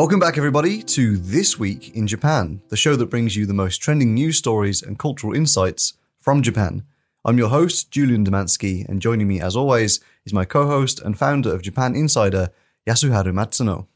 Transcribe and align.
Welcome 0.00 0.18
back, 0.18 0.38
everybody, 0.38 0.82
to 0.82 1.18
This 1.18 1.58
Week 1.58 1.94
in 1.94 2.06
Japan, 2.06 2.62
the 2.70 2.76
show 2.76 2.96
that 2.96 3.10
brings 3.10 3.36
you 3.36 3.44
the 3.44 3.52
most 3.52 3.82
trending 3.82 4.14
news 4.14 4.38
stories 4.38 4.82
and 4.82 4.98
cultural 4.98 5.34
insights 5.34 5.92
from 6.18 6.40
Japan. 6.40 6.84
I'm 7.22 7.36
your 7.36 7.50
host, 7.50 7.90
Julian 7.90 8.24
Demansky, 8.24 8.88
and 8.88 9.02
joining 9.02 9.28
me, 9.28 9.42
as 9.42 9.54
always, 9.54 10.00
is 10.24 10.32
my 10.32 10.46
co 10.46 10.66
host 10.66 11.00
and 11.00 11.18
founder 11.18 11.54
of 11.54 11.60
Japan 11.60 11.94
Insider, 11.94 12.48
Yasuharu 12.88 13.34
Matsuno. 13.34 13.88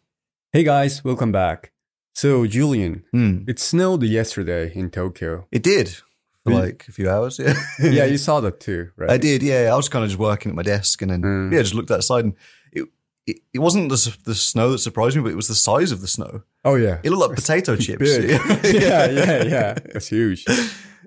Hey 0.52 0.62
guys, 0.62 1.02
welcome 1.02 1.32
back. 1.32 1.73
So, 2.14 2.46
Julian, 2.46 3.02
Hmm. 3.12 3.38
it 3.48 3.58
snowed 3.58 4.02
yesterday 4.02 4.72
in 4.74 4.90
Tokyo. 4.90 5.46
It 5.50 5.62
did 5.62 5.88
for 5.88 6.50
Really? 6.50 6.62
like 6.62 6.84
a 6.88 6.92
few 6.92 7.10
hours. 7.10 7.38
Yeah, 7.38 7.54
yeah, 7.82 8.04
you 8.04 8.18
saw 8.18 8.40
that 8.40 8.60
too, 8.60 8.88
right? 8.96 9.10
I 9.10 9.18
did. 9.18 9.42
Yeah, 9.42 9.70
I 9.72 9.76
was 9.76 9.88
kind 9.88 10.04
of 10.04 10.10
just 10.10 10.18
working 10.20 10.50
at 10.50 10.56
my 10.56 10.62
desk 10.62 11.02
and 11.02 11.10
then 11.10 11.22
Mm. 11.22 11.52
yeah, 11.52 11.60
just 11.62 11.74
looked 11.74 11.90
outside 11.90 12.24
and 12.24 12.34
it 12.72 12.84
it, 13.26 13.36
it 13.54 13.58
wasn't 13.58 13.88
the 13.88 14.16
the 14.24 14.34
snow 14.34 14.70
that 14.72 14.78
surprised 14.78 15.16
me, 15.16 15.22
but 15.22 15.32
it 15.32 15.36
was 15.36 15.48
the 15.48 15.54
size 15.54 15.90
of 15.92 16.00
the 16.00 16.06
snow. 16.06 16.42
Oh 16.64 16.76
yeah. 16.76 16.98
It 17.02 17.10
looked 17.10 17.30
like 17.30 17.36
potato 17.36 17.76
chips. 17.84 18.10
Yeah, 18.18 19.10
yeah, 19.10 19.42
yeah. 19.44 19.74
It's 19.96 20.08
huge. 20.08 20.44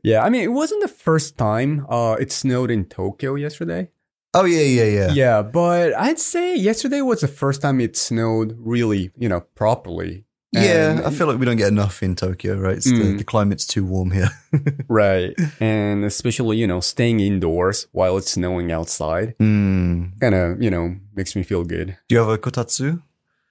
Yeah, 0.03 0.23
I 0.25 0.29
mean, 0.29 0.41
it 0.43 0.51
wasn't 0.51 0.81
the 0.81 0.87
first 1.05 1.37
time 1.37 1.85
uh, 1.89 2.15
it 2.19 2.31
snowed 2.31 2.69
in 2.71 2.85
Tokyo 2.85 3.35
yesterday. 3.35 3.89
Oh 4.33 4.45
yeah, 4.45 4.61
yeah, 4.61 4.89
yeah. 4.99 5.11
Yeah, 5.13 5.41
but 5.41 5.93
I'd 5.95 6.19
say 6.19 6.55
yesterday 6.57 7.01
was 7.01 7.21
the 7.21 7.27
first 7.27 7.61
time 7.61 7.79
it 7.81 7.95
snowed 7.95 8.55
really, 8.59 9.11
you 9.17 9.29
know, 9.29 9.41
properly. 9.55 10.25
Yeah, 10.63 10.91
And- 10.91 11.01
I 11.05 11.09
feel 11.11 11.27
like 11.27 11.39
we 11.39 11.45
don't 11.45 11.57
get 11.57 11.67
enough 11.69 12.01
in 12.03 12.15
Tokyo, 12.15 12.55
right? 12.57 12.77
It's 12.77 12.85
the, 12.85 12.91
Mm. 13.03 13.17
the 13.17 13.23
climate's 13.23 13.65
too 13.67 13.85
warm 13.85 14.11
here. 14.11 14.29
right. 14.87 15.33
And 15.59 16.03
especially, 16.05 16.57
you 16.57 16.67
know, 16.67 16.79
staying 16.81 17.19
indoors 17.19 17.87
while 17.91 18.17
it's 18.17 18.31
snowing 18.31 18.71
outside 18.71 19.35
Mm. 19.39 20.19
kind 20.19 20.35
of, 20.35 20.61
you 20.61 20.69
know, 20.69 20.95
makes 21.15 21.35
me 21.35 21.43
feel 21.43 21.63
good. 21.63 21.97
Do 22.07 22.15
you 22.15 22.19
have 22.19 22.29
a 22.29 22.37
kotatsu? 22.37 23.01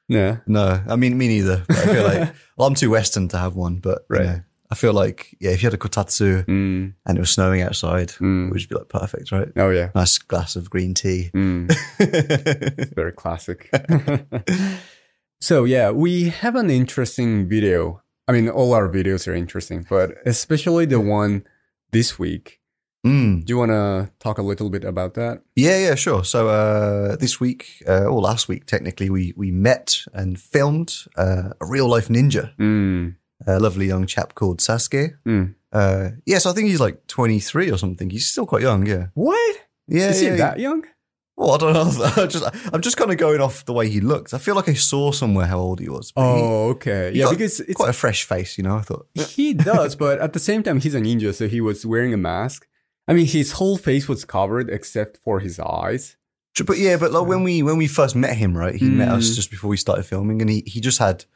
Yeah. 0.09 0.37
No, 0.47 0.81
I 0.89 0.97
mean 0.97 1.19
me 1.19 1.27
neither. 1.29 1.65
I 1.69 1.75
feel 1.75 2.05
like 2.05 2.33
well, 2.57 2.69
I'm 2.69 2.75
too 2.75 2.91
Western 2.91 3.29
to 3.29 3.39
have 3.39 3.57
one, 3.57 3.77
but 3.77 4.05
you 4.11 4.17
Right. 4.17 4.27
know, 4.27 4.41
I 4.71 4.75
feel 4.75 4.93
like 4.93 5.37
yeah, 5.41 5.51
if 5.53 5.63
you 5.63 5.67
had 5.67 5.75
a 5.75 5.79
kotatsu 5.79 6.45
Mm, 6.47 6.93
and 7.07 7.19
it 7.19 7.21
was 7.21 7.31
snowing 7.31 7.61
outside, 7.63 8.09
Mm. 8.21 8.47
it 8.47 8.51
would 8.51 8.59
just 8.59 8.69
be 8.71 8.77
like 8.77 8.89
perfect, 8.89 9.33
right? 9.33 9.49
oh, 9.57 9.71
yeah. 9.71 9.91
Nice 9.95 10.19
glass 10.19 10.57
of 10.57 10.71
green 10.71 10.95
tea. 10.95 11.31
Mm. 11.35 11.67
very 12.95 13.13
classic. 13.13 13.69
So 15.41 15.65
yeah, 15.65 15.91
we 15.91 16.29
have 16.31 16.57
an 16.57 16.71
interesting 16.71 17.49
video. 17.49 18.03
I 18.29 18.33
mean, 18.33 18.49
all 18.49 18.73
our 18.75 18.89
videos 18.89 19.29
are 19.29 19.35
interesting, 19.35 19.87
but 19.89 20.13
especially 20.27 20.87
the 20.87 21.01
one 21.01 21.45
this 21.93 22.19
week. 22.19 22.61
Mm. 23.07 23.45
Do 23.45 23.53
you 23.53 23.59
want 23.59 23.71
to 23.71 24.11
talk 24.19 24.39
a 24.39 24.43
little 24.43 24.69
bit 24.69 24.83
about 24.83 25.15
that? 25.15 25.43
Yeah, 25.55 25.79
yeah, 25.79 25.95
sure. 25.95 26.25
So 26.25 26.49
uh, 26.49 27.15
this 27.17 27.39
week, 27.39 27.85
uh, 27.87 28.07
or 28.07 28.21
last 28.21 28.49
week, 28.49 28.67
technically, 28.67 29.11
we 29.11 29.33
we 29.37 29.53
met 29.53 30.03
and 30.13 30.41
filmed 30.41 30.93
uh, 31.17 31.51
a 31.61 31.67
real 31.67 31.89
life 31.89 32.09
ninja, 32.09 32.51
Mm. 32.59 33.15
a 33.47 33.61
lovely 33.61 33.87
young 33.87 34.07
chap 34.07 34.35
called 34.35 34.59
Sasuke. 34.59 35.15
Mm. 35.25 35.55
Uh, 35.73 36.11
yes, 36.25 36.47
I 36.47 36.53
think 36.53 36.69
he's 36.69 36.81
like 36.81 37.07
23 37.07 37.71
or 37.71 37.77
something. 37.79 38.11
He's 38.11 38.27
still 38.27 38.47
quite 38.47 38.63
young. 38.63 38.87
Yeah, 38.87 39.07
What? 39.15 39.57
yeah. 39.87 40.09
Is 40.11 40.23
yeah, 40.23 40.31
he 40.33 40.37
that 40.39 40.59
young? 40.59 40.83
Well, 41.37 41.53
I 41.53 41.59
don't 41.59 41.73
know. 41.75 42.05
I 42.23 42.27
just, 42.27 42.45
I'm 42.75 42.81
just 42.81 42.97
kind 42.97 43.11
of 43.11 43.19
going 43.19 43.41
off 43.41 43.65
the 43.65 43.73
way 43.75 43.89
he 43.89 44.01
looked. 44.01 44.33
I 44.33 44.39
feel 44.39 44.55
like 44.55 44.69
I 44.69 44.75
saw 44.75 45.13
somewhere 45.13 45.47
how 45.47 45.59
old 45.59 45.81
he 45.81 45.89
was. 45.89 46.13
but 46.13 46.23
he- 46.37 46.43
Oh, 46.43 46.69
okay. 46.71 47.13
he 47.13 47.19
Yeah, 47.19 47.25
got 47.27 47.33
because 47.33 47.61
it's 47.61 47.75
quite 47.75 47.91
a 47.91 47.93
fresh 47.93 48.25
face, 48.25 48.57
you 48.57 48.65
know. 48.65 48.77
I 48.77 48.81
thought. 48.83 49.07
he 49.15 49.53
does, 49.53 49.97
but 49.97 50.19
at 50.21 50.33
the 50.33 50.39
same 50.39 50.63
time, 50.63 50.81
he's 50.81 50.95
a 50.95 51.01
ninja, 51.01 51.35
so 51.35 51.47
he 51.49 51.61
was 51.61 51.85
wearing 51.85 52.15
a 52.15 52.17
mask. 52.17 52.67
I 53.09 53.13
mean, 53.13 53.27
his 53.27 53.53
whole 53.53 53.77
face 53.77 54.09
was 54.09 54.25
covered 54.25 54.69
except 54.71 55.19
for 55.19 55.41
his 55.41 55.61
eyes. 55.61 56.17
But 56.65 56.79
yeah, 56.79 56.97
but 56.97 57.13
like 57.13 57.27
when 57.27 57.43
we 57.43 57.63
when 57.63 57.77
we 57.77 57.87
first 57.87 58.17
met 58.17 58.35
him, 58.37 58.57
right? 58.57 58.75
He 58.75 58.89
met 58.89 59.09
us 59.09 59.31
Mm. 59.31 59.35
just 59.37 59.51
before 59.51 59.69
we 59.69 59.77
started 59.77 60.05
filming, 60.05 60.41
and 60.41 60.49
he, 60.49 60.63
he 60.67 60.81
just 60.81 60.99
had 60.99 61.27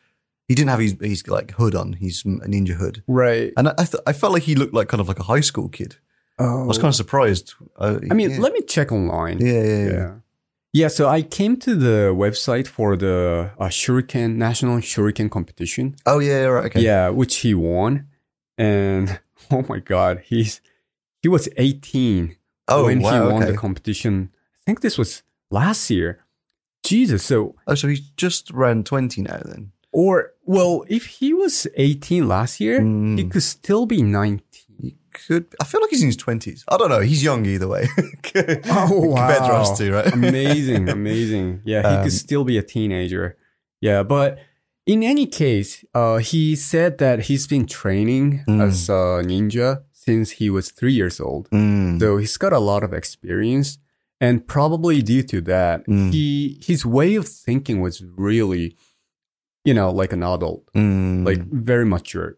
he 0.48 0.54
didn't 0.54 0.70
have 0.70 0.80
his, 0.80 0.96
his 1.00 1.28
like 1.28 1.50
hood 1.52 1.74
on, 1.74 1.92
his 1.92 2.22
a 2.24 2.48
ninja 2.48 2.70
hood, 2.74 3.02
Right. 3.06 3.52
and 3.56 3.68
I 3.68 3.74
I, 3.76 3.84
th- 3.84 4.02
I 4.06 4.14
felt 4.14 4.32
like 4.32 4.44
he 4.44 4.54
looked 4.54 4.72
like 4.72 4.88
kind 4.88 5.00
of 5.02 5.08
like 5.08 5.18
a 5.20 5.24
high 5.24 5.42
school 5.42 5.68
kid. 5.68 5.96
Oh. 6.40 6.62
I 6.64 6.66
was 6.66 6.78
kind 6.78 6.88
of 6.88 6.94
surprised. 6.94 7.54
Uh, 7.76 7.98
I 8.10 8.14
mean, 8.14 8.30
yeah. 8.30 8.38
let 8.44 8.52
me 8.52 8.62
check 8.62 8.90
online. 8.92 9.38
yeah, 9.40 9.52
yeah, 9.62 9.84
yeah. 9.84 9.92
Yeah. 9.92 10.12
Yeah, 10.72 10.88
so 10.88 11.08
I 11.08 11.22
came 11.22 11.56
to 11.66 11.74
the 11.74 12.14
website 12.14 12.68
for 12.68 12.96
the 12.96 13.50
uh, 13.58 13.66
Shuriken 13.68 14.36
National 14.36 14.76
Shuriken 14.78 15.28
competition. 15.28 15.96
Oh 16.06 16.20
yeah, 16.20 16.44
right. 16.44 16.66
Okay. 16.66 16.80
Yeah, 16.80 17.08
which 17.08 17.38
he 17.38 17.54
won, 17.54 18.06
and 18.56 19.18
oh 19.50 19.64
my 19.68 19.80
god, 19.80 20.22
he's 20.24 20.60
he 21.22 21.28
was 21.28 21.48
18 21.56 22.36
Oh 22.68 22.84
when 22.86 23.00
wow. 23.00 23.10
he 23.12 23.32
won 23.32 23.42
okay. 23.42 23.50
the 23.52 23.58
competition. 23.58 24.30
I 24.32 24.62
think 24.64 24.80
this 24.80 24.96
was 24.96 25.24
last 25.50 25.90
year. 25.90 26.20
Jesus, 26.84 27.24
so 27.24 27.56
oh, 27.66 27.74
so 27.74 27.88
he's 27.88 28.06
just 28.16 28.52
around 28.52 28.86
twenty 28.86 29.22
now. 29.22 29.40
Then. 29.44 29.72
or 29.92 30.32
well, 30.44 30.84
if 30.88 31.06
he 31.18 31.34
was 31.34 31.66
18 31.76 32.26
last 32.28 32.60
year, 32.60 32.80
he 32.80 32.86
Mm. 33.24 33.30
could 33.30 33.42
still 33.42 33.86
be 33.86 34.02
19. 34.02 34.40
Could. 35.12 35.46
I 35.60 35.64
feel 35.64 35.80
like 35.80 35.90
he's 35.90 36.02
in 36.02 36.08
his 36.08 36.16
twenties. 36.16 36.64
I 36.68 36.76
don't 36.76 36.88
know. 36.88 37.00
He's 37.00 37.22
young 37.22 37.44
either 37.46 37.68
way. 37.68 37.88
Oh 38.68 39.12
Compared 39.16 39.38
to 39.48 39.52
us 39.54 39.70
wow. 39.70 39.76
two, 39.76 39.92
right? 39.92 40.12
amazing, 40.12 40.88
amazing. 40.88 41.62
Yeah, 41.64 41.82
he 41.82 41.96
Um, 41.96 42.02
could 42.04 42.12
still 42.12 42.44
be 42.44 42.56
a 42.58 42.62
teenager. 42.62 43.36
Yeah, 43.80 44.02
but 44.02 44.38
in 44.86 45.02
any 45.02 45.26
case, 45.26 45.84
uh, 45.94 46.18
he 46.18 46.54
said 46.56 46.98
that 46.98 47.20
he's 47.28 47.46
been 47.46 47.66
training 47.66 48.44
Mm. 48.48 48.60
as 48.62 48.88
a 48.88 49.22
ninja 49.24 49.82
since 49.92 50.32
he 50.32 50.48
was 50.50 50.70
three 50.70 50.92
years 50.92 51.20
old. 51.20 51.48
Mm. 51.50 51.98
So 52.00 52.16
he's 52.18 52.36
got 52.38 52.52
a 52.52 52.58
lot 52.58 52.82
of 52.82 52.92
experience, 52.92 53.78
and 54.20 54.46
probably 54.46 55.02
due 55.02 55.22
to 55.24 55.40
that, 55.42 55.86
Mm. 55.86 56.12
he 56.12 56.60
his 56.62 56.84
way 56.86 57.16
of 57.16 57.26
thinking 57.28 57.80
was 57.80 58.02
really, 58.16 58.76
you 59.64 59.74
know, 59.74 59.90
like 59.90 60.12
an 60.12 60.22
adult, 60.22 60.62
Mm. 60.74 61.24
like 61.26 61.40
very 61.50 61.84
mature. 61.84 62.36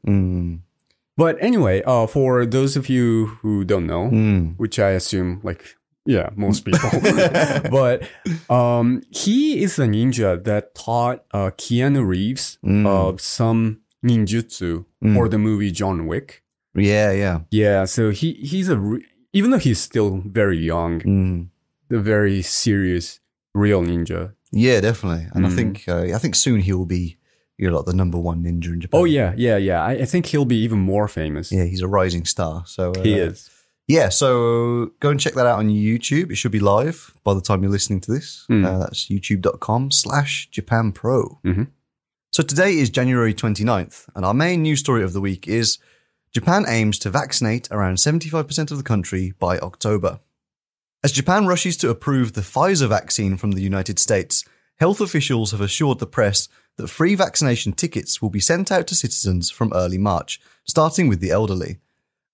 But 1.16 1.36
anyway, 1.40 1.82
uh, 1.86 2.06
for 2.06 2.46
those 2.46 2.76
of 2.76 2.88
you 2.88 3.26
who 3.42 3.64
don't 3.64 3.86
know, 3.86 4.08
Mm. 4.10 4.54
which 4.56 4.78
I 4.78 4.90
assume 4.90 5.40
like 5.42 5.62
yeah, 6.06 6.30
most 6.34 6.64
people. 6.66 6.90
but 7.70 8.02
um, 8.50 9.02
he 9.10 9.62
is 9.62 9.78
a 9.78 9.86
ninja 9.86 10.42
that 10.44 10.74
taught 10.74 11.24
uh, 11.32 11.50
Keanu 11.56 12.04
Reeves 12.06 12.58
Mm. 12.64 12.86
of 12.86 13.20
some 13.20 13.80
ninjutsu 14.04 14.84
Mm. 15.04 15.14
for 15.14 15.28
the 15.28 15.38
movie 15.38 15.70
John 15.70 16.06
Wick. 16.06 16.42
Yeah, 16.74 17.12
yeah. 17.12 17.40
Yeah, 17.50 17.84
so 17.86 18.10
he 18.10 18.32
he's 18.34 18.68
a 18.68 18.76
re- 18.78 19.04
even 19.32 19.50
though 19.50 19.58
he's 19.58 19.80
still 19.80 20.22
very 20.26 20.58
young, 20.58 21.00
Mm. 21.02 21.48
a 21.90 21.98
very 21.98 22.42
serious 22.42 23.20
real 23.54 23.82
ninja. 23.82 24.32
Yeah, 24.50 24.80
definitely. 24.80 25.26
And 25.34 25.46
I 25.46 25.50
Mm. 25.50 25.56
think 25.56 25.84
uh, 25.88 26.14
I 26.14 26.18
think 26.18 26.34
soon 26.34 26.60
he 26.60 26.72
will 26.72 26.86
be, 26.86 27.16
you 27.58 27.68
know, 27.70 27.76
like 27.76 27.86
the 27.86 27.92
number 27.94 28.18
one 28.18 28.42
ninja 28.42 28.66
in 28.72 28.80
Japan. 28.80 29.00
Oh 29.00 29.04
yeah, 29.04 29.34
yeah, 29.36 29.56
yeah. 29.56 29.82
I, 29.82 29.92
I 29.92 30.04
think 30.04 30.26
he'll 30.26 30.44
be 30.44 30.56
even 30.62 30.78
more 30.78 31.08
famous. 31.08 31.50
yeah. 31.52 31.64
He's 31.64 31.82
a 31.82 31.88
rising 31.88 32.24
star. 32.24 32.64
So 32.66 32.90
uh, 32.92 33.02
He 33.02 33.14
is. 33.14 33.50
Yeah, 33.88 34.08
so 34.10 34.92
go 35.00 35.10
and 35.10 35.18
check 35.20 35.34
that 35.34 35.44
out 35.46 35.58
on 35.58 35.68
YouTube. 35.68 36.30
It 36.30 36.36
should 36.36 36.52
be 36.52 36.60
live 36.60 37.12
by 37.24 37.34
the 37.34 37.40
time 37.40 37.62
you're 37.62 37.70
listening 37.72 38.00
to 38.02 38.12
this. 38.12 38.46
Mm. 38.50 38.64
Uh, 38.64 38.78
that's 38.78 39.08
youtube.com 39.08 39.90
slash 39.90 40.48
Japan 40.50 40.92
Pro. 40.92 41.40
Mhm. 41.44 41.68
So 42.32 42.42
today 42.42 42.78
is 42.78 42.88
January 42.90 43.34
29th, 43.34 44.08
and 44.14 44.24
our 44.24 44.32
main 44.32 44.62
news 44.62 44.80
story 44.80 45.02
of 45.02 45.12
the 45.12 45.20
week 45.20 45.46
is 45.46 45.78
Japan 46.32 46.64
aims 46.66 46.98
to 47.00 47.10
vaccinate 47.10 47.68
around 47.70 47.96
75% 47.98 48.70
of 48.70 48.78
the 48.78 48.84
country 48.84 49.34
by 49.38 49.58
October. 49.58 50.20
As 51.04 51.12
Japan 51.12 51.46
rushes 51.46 51.76
to 51.78 51.90
approve 51.90 52.32
the 52.32 52.40
Pfizer 52.40 52.88
vaccine 52.88 53.36
from 53.36 53.50
the 53.50 53.60
United 53.60 53.98
States, 53.98 54.44
health 54.78 55.00
officials 55.00 55.50
have 55.50 55.60
assured 55.60 55.98
the 55.98 56.06
press 56.06 56.48
that 56.76 56.88
free 56.88 57.14
vaccination 57.14 57.72
tickets 57.72 58.20
will 58.20 58.30
be 58.30 58.40
sent 58.40 58.72
out 58.72 58.86
to 58.86 58.94
citizens 58.94 59.50
from 59.50 59.72
early 59.72 59.98
March, 59.98 60.40
starting 60.64 61.08
with 61.08 61.20
the 61.20 61.30
elderly. 61.30 61.78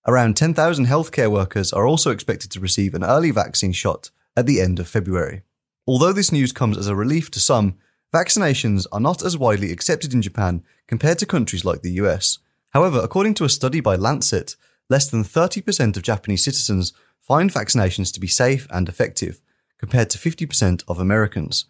Around 0.07 0.37
10,000 0.37 0.87
healthcare 0.87 1.29
workers 1.29 1.73
are 1.73 1.85
also 1.85 2.11
expected 2.11 2.51
to 2.51 2.59
receive 2.59 2.93
an 2.93 3.03
early 3.03 3.31
vaccine 3.31 3.73
shot 3.73 4.11
at 4.35 4.45
the 4.45 4.61
end 4.61 4.79
of 4.79 4.87
February. 4.87 5.43
Although 5.85 6.13
this 6.13 6.31
news 6.31 6.51
comes 6.51 6.77
as 6.77 6.87
a 6.87 6.95
relief 6.95 7.29
to 7.31 7.39
some, 7.39 7.75
vaccinations 8.13 8.85
are 8.91 8.99
not 8.99 9.23
as 9.23 9.37
widely 9.37 9.71
accepted 9.71 10.13
in 10.13 10.21
Japan 10.21 10.63
compared 10.87 11.19
to 11.19 11.25
countries 11.25 11.65
like 11.65 11.81
the 11.81 11.93
US. 11.93 12.39
However, 12.69 12.99
according 12.99 13.33
to 13.35 13.43
a 13.43 13.49
study 13.49 13.81
by 13.81 13.95
Lancet, 13.95 14.55
less 14.89 15.09
than 15.09 15.23
30% 15.23 15.97
of 15.97 16.03
Japanese 16.03 16.43
citizens 16.43 16.93
find 17.21 17.51
vaccinations 17.51 18.13
to 18.13 18.19
be 18.19 18.27
safe 18.27 18.67
and 18.71 18.87
effective, 18.87 19.41
compared 19.77 20.09
to 20.09 20.17
50% 20.17 20.83
of 20.87 20.99
Americans. 20.99 21.65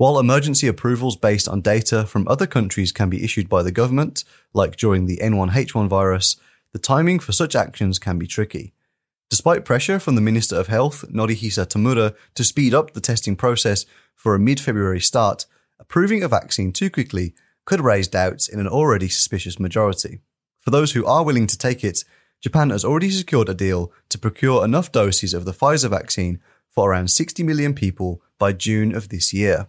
While 0.00 0.18
emergency 0.18 0.66
approvals 0.66 1.14
based 1.14 1.46
on 1.46 1.60
data 1.60 2.06
from 2.06 2.26
other 2.26 2.46
countries 2.46 2.90
can 2.90 3.10
be 3.10 3.22
issued 3.22 3.50
by 3.50 3.62
the 3.62 3.70
government, 3.70 4.24
like 4.54 4.76
during 4.76 5.04
the 5.04 5.18
N1H1 5.18 5.88
virus, 5.88 6.36
the 6.72 6.78
timing 6.78 7.18
for 7.18 7.32
such 7.32 7.54
actions 7.54 7.98
can 7.98 8.18
be 8.18 8.26
tricky. 8.26 8.72
Despite 9.28 9.66
pressure 9.66 9.98
from 9.98 10.14
the 10.14 10.22
Minister 10.22 10.56
of 10.56 10.68
Health, 10.68 11.04
Norihisa 11.12 11.66
Tamura, 11.66 12.14
to 12.34 12.44
speed 12.44 12.72
up 12.72 12.94
the 12.94 13.02
testing 13.02 13.36
process 13.36 13.84
for 14.16 14.34
a 14.34 14.38
mid 14.38 14.58
February 14.58 15.00
start, 15.00 15.44
approving 15.78 16.22
a 16.22 16.28
vaccine 16.28 16.72
too 16.72 16.88
quickly 16.88 17.34
could 17.66 17.82
raise 17.82 18.08
doubts 18.08 18.48
in 18.48 18.58
an 18.58 18.68
already 18.68 19.10
suspicious 19.10 19.60
majority. 19.60 20.20
for 20.60 20.70
those 20.70 20.92
who 20.92 21.04
are 21.04 21.26
willing 21.26 21.46
to 21.48 21.58
take 21.58 21.84
it, 21.84 22.04
Japan 22.40 22.70
has 22.70 22.86
already 22.86 23.10
secured 23.10 23.50
a 23.50 23.54
deal 23.54 23.92
to 24.08 24.16
procure 24.16 24.64
enough 24.64 24.90
doses 24.90 25.34
of 25.34 25.44
the 25.44 25.52
Pfizer 25.52 25.90
vaccine 25.90 26.40
for 26.70 26.90
around 26.90 27.10
60 27.10 27.42
million 27.42 27.74
people 27.74 28.22
by 28.38 28.54
June 28.54 28.94
of 28.94 29.10
this 29.10 29.34
year. 29.34 29.68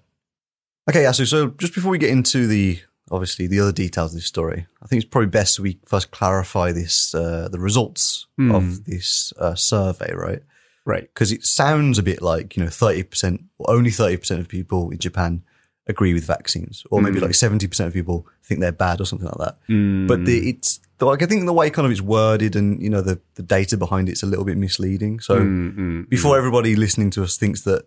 Okay, 0.90 1.04
Yasu, 1.04 1.28
so 1.28 1.50
just 1.60 1.74
before 1.76 1.92
we 1.92 1.98
get 1.98 2.10
into 2.10 2.48
the 2.48 2.80
obviously 3.12 3.46
the 3.48 3.60
other 3.60 3.72
details 3.72 4.12
of 4.14 4.18
this 4.18 4.26
story, 4.26 4.66
I 4.82 4.88
think 4.88 5.02
it's 5.04 5.10
probably 5.10 5.30
best 5.30 5.60
we 5.60 5.80
first 5.86 6.12
clarify 6.12 6.72
this 6.72 7.14
uh, 7.14 7.50
the 7.52 7.60
results 7.60 8.28
Hmm. 8.38 8.52
of 8.52 8.86
this 8.86 9.32
uh, 9.40 9.56
survey, 9.56 10.12
right? 10.14 10.42
Right. 10.86 11.04
Because 11.14 11.32
it 11.32 11.44
sounds 11.46 12.00
a 12.00 12.04
bit 12.04 12.22
like 12.22 12.56
you 12.58 12.64
know 12.64 12.70
thirty 12.70 13.04
percent, 13.04 13.44
or 13.60 13.70
only 13.76 13.92
thirty 13.92 14.18
percent 14.18 14.40
of 14.42 14.48
people 14.48 14.90
in 14.90 14.98
Japan 14.98 15.44
agree 15.88 16.14
with 16.14 16.26
vaccines, 16.26 16.84
or 16.90 17.02
maybe 17.02 17.20
Mm. 17.20 17.24
like 17.24 17.36
seventy 17.36 17.68
percent 17.68 17.88
of 17.88 17.94
people 17.94 18.26
think 18.44 18.60
they're 18.62 18.72
bad 18.72 19.00
or 19.02 19.06
something 19.06 19.28
like 19.28 19.38
that. 19.38 19.58
Mm. 19.70 20.08
But 20.08 20.26
the, 20.26 20.50
it's 20.50 20.80
like 21.00 21.22
I 21.22 21.26
think 21.28 21.46
the 21.46 21.54
way 21.54 21.70
kind 21.70 21.86
of 21.86 21.92
it's 21.92 22.02
worded 22.02 22.56
and 22.56 22.82
you 22.82 22.90
know 22.90 23.02
the 23.02 23.20
the 23.36 23.44
data 23.44 23.78
behind 23.78 24.10
it's 24.10 24.24
a 24.24 24.28
little 24.28 24.46
bit 24.46 24.58
misleading. 24.58 25.20
So 25.20 25.36
Mm, 25.40 25.76
mm, 25.78 26.10
before 26.10 26.38
everybody 26.38 26.76
listening 26.76 27.12
to 27.12 27.24
us 27.24 27.38
thinks 27.38 27.62
that 27.64 27.86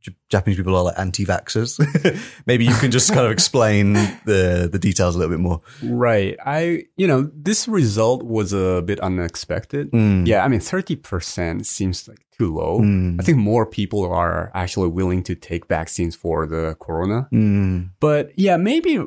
J- 0.00 0.14
Japanese 0.28 0.56
people 0.56 0.76
are 0.76 0.84
like 0.84 0.98
anti-vaxxers, 0.98 1.78
maybe 2.46 2.64
you 2.64 2.74
can 2.74 2.90
just 2.90 3.12
kind 3.12 3.26
of 3.26 3.32
explain 3.32 3.92
the 4.24 4.68
the 4.70 4.78
details 4.78 5.14
a 5.14 5.18
little 5.18 5.32
bit 5.36 5.40
more. 5.40 5.60
Right. 5.82 6.36
I, 6.44 6.84
you 6.96 7.06
know, 7.06 7.30
this 7.34 7.66
result 7.68 8.22
was 8.22 8.52
a 8.52 8.82
bit 8.82 9.00
unexpected. 9.00 9.90
Mm. 9.92 10.26
Yeah. 10.26 10.44
I 10.44 10.48
mean, 10.48 10.60
30% 10.60 11.64
seems 11.66 12.06
like 12.08 12.20
too 12.38 12.54
low. 12.54 12.80
Mm. 12.80 13.20
I 13.20 13.24
think 13.24 13.38
more 13.38 13.66
people 13.66 14.04
are 14.04 14.50
actually 14.54 14.88
willing 14.88 15.22
to 15.24 15.34
take 15.34 15.66
vaccines 15.66 16.14
for 16.16 16.46
the 16.46 16.76
corona. 16.80 17.28
Mm. 17.32 17.90
But 18.00 18.30
yeah, 18.38 18.56
maybe 18.56 19.02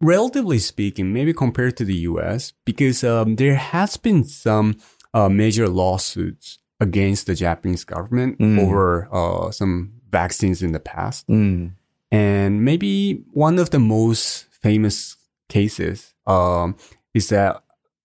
relatively 0.00 0.58
speaking, 0.58 1.12
maybe 1.12 1.32
compared 1.32 1.76
to 1.78 1.84
the 1.84 1.94
US, 2.10 2.52
because 2.64 3.02
um, 3.02 3.36
there 3.36 3.56
has 3.56 3.96
been 3.96 4.24
some 4.24 4.76
uh, 5.14 5.28
major 5.28 5.68
lawsuits 5.68 6.58
against 6.78 7.26
the 7.26 7.34
Japanese 7.34 7.84
government 7.84 8.38
Mm. 8.38 8.60
over 8.60 9.08
uh, 9.10 9.50
some 9.50 9.92
vaccines 10.20 10.62
in 10.62 10.72
the 10.72 10.80
past. 10.94 11.26
Mm. 11.28 11.72
And 12.10 12.64
maybe 12.64 13.22
one 13.32 13.58
of 13.62 13.68
the 13.70 13.78
most 13.78 14.46
famous 14.62 15.16
cases 15.48 16.14
um, 16.26 16.76
is 17.14 17.28
that 17.28 17.62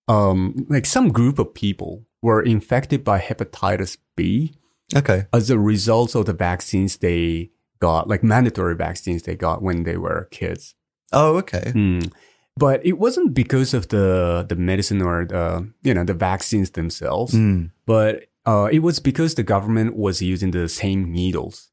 um, 0.08 0.66
like 0.70 0.86
some 0.86 1.08
group 1.12 1.40
of 1.40 1.54
people 1.54 1.92
were 2.22 2.42
infected 2.56 3.04
by 3.04 3.20
hepatitis 3.20 3.98
B 4.16 4.54
Okay. 4.96 5.26
as 5.32 5.50
a 5.50 5.58
result 5.58 6.16
of 6.16 6.26
the 6.26 6.34
vaccines 6.50 6.98
they 6.98 7.52
got, 7.80 8.08
like 8.12 8.24
mandatory 8.24 8.76
vaccines 8.76 9.24
they 9.24 9.36
got 9.36 9.62
when 9.62 9.84
they 9.84 9.98
were 9.98 10.28
kids. 10.32 10.76
Oh, 11.14 11.38
okay. 11.38 11.72
Hmm. 11.72 12.00
But 12.58 12.86
it 12.86 12.98
wasn't 13.00 13.34
because 13.34 13.74
of 13.78 13.88
the 13.88 14.46
the 14.50 14.56
medicine 14.56 15.02
or 15.02 15.26
the 15.26 15.72
you 15.88 15.94
know 15.96 16.04
the 16.04 16.14
vaccines 16.14 16.72
themselves, 16.72 17.34
Mm. 17.34 17.72
but 17.86 18.28
uh, 18.46 18.68
it 18.72 18.80
was 18.84 19.00
because 19.00 19.36
the 19.36 19.44
government 19.54 19.96
was 19.96 20.22
using 20.22 20.52
the 20.52 20.68
same 20.68 21.02
needles. 21.14 21.71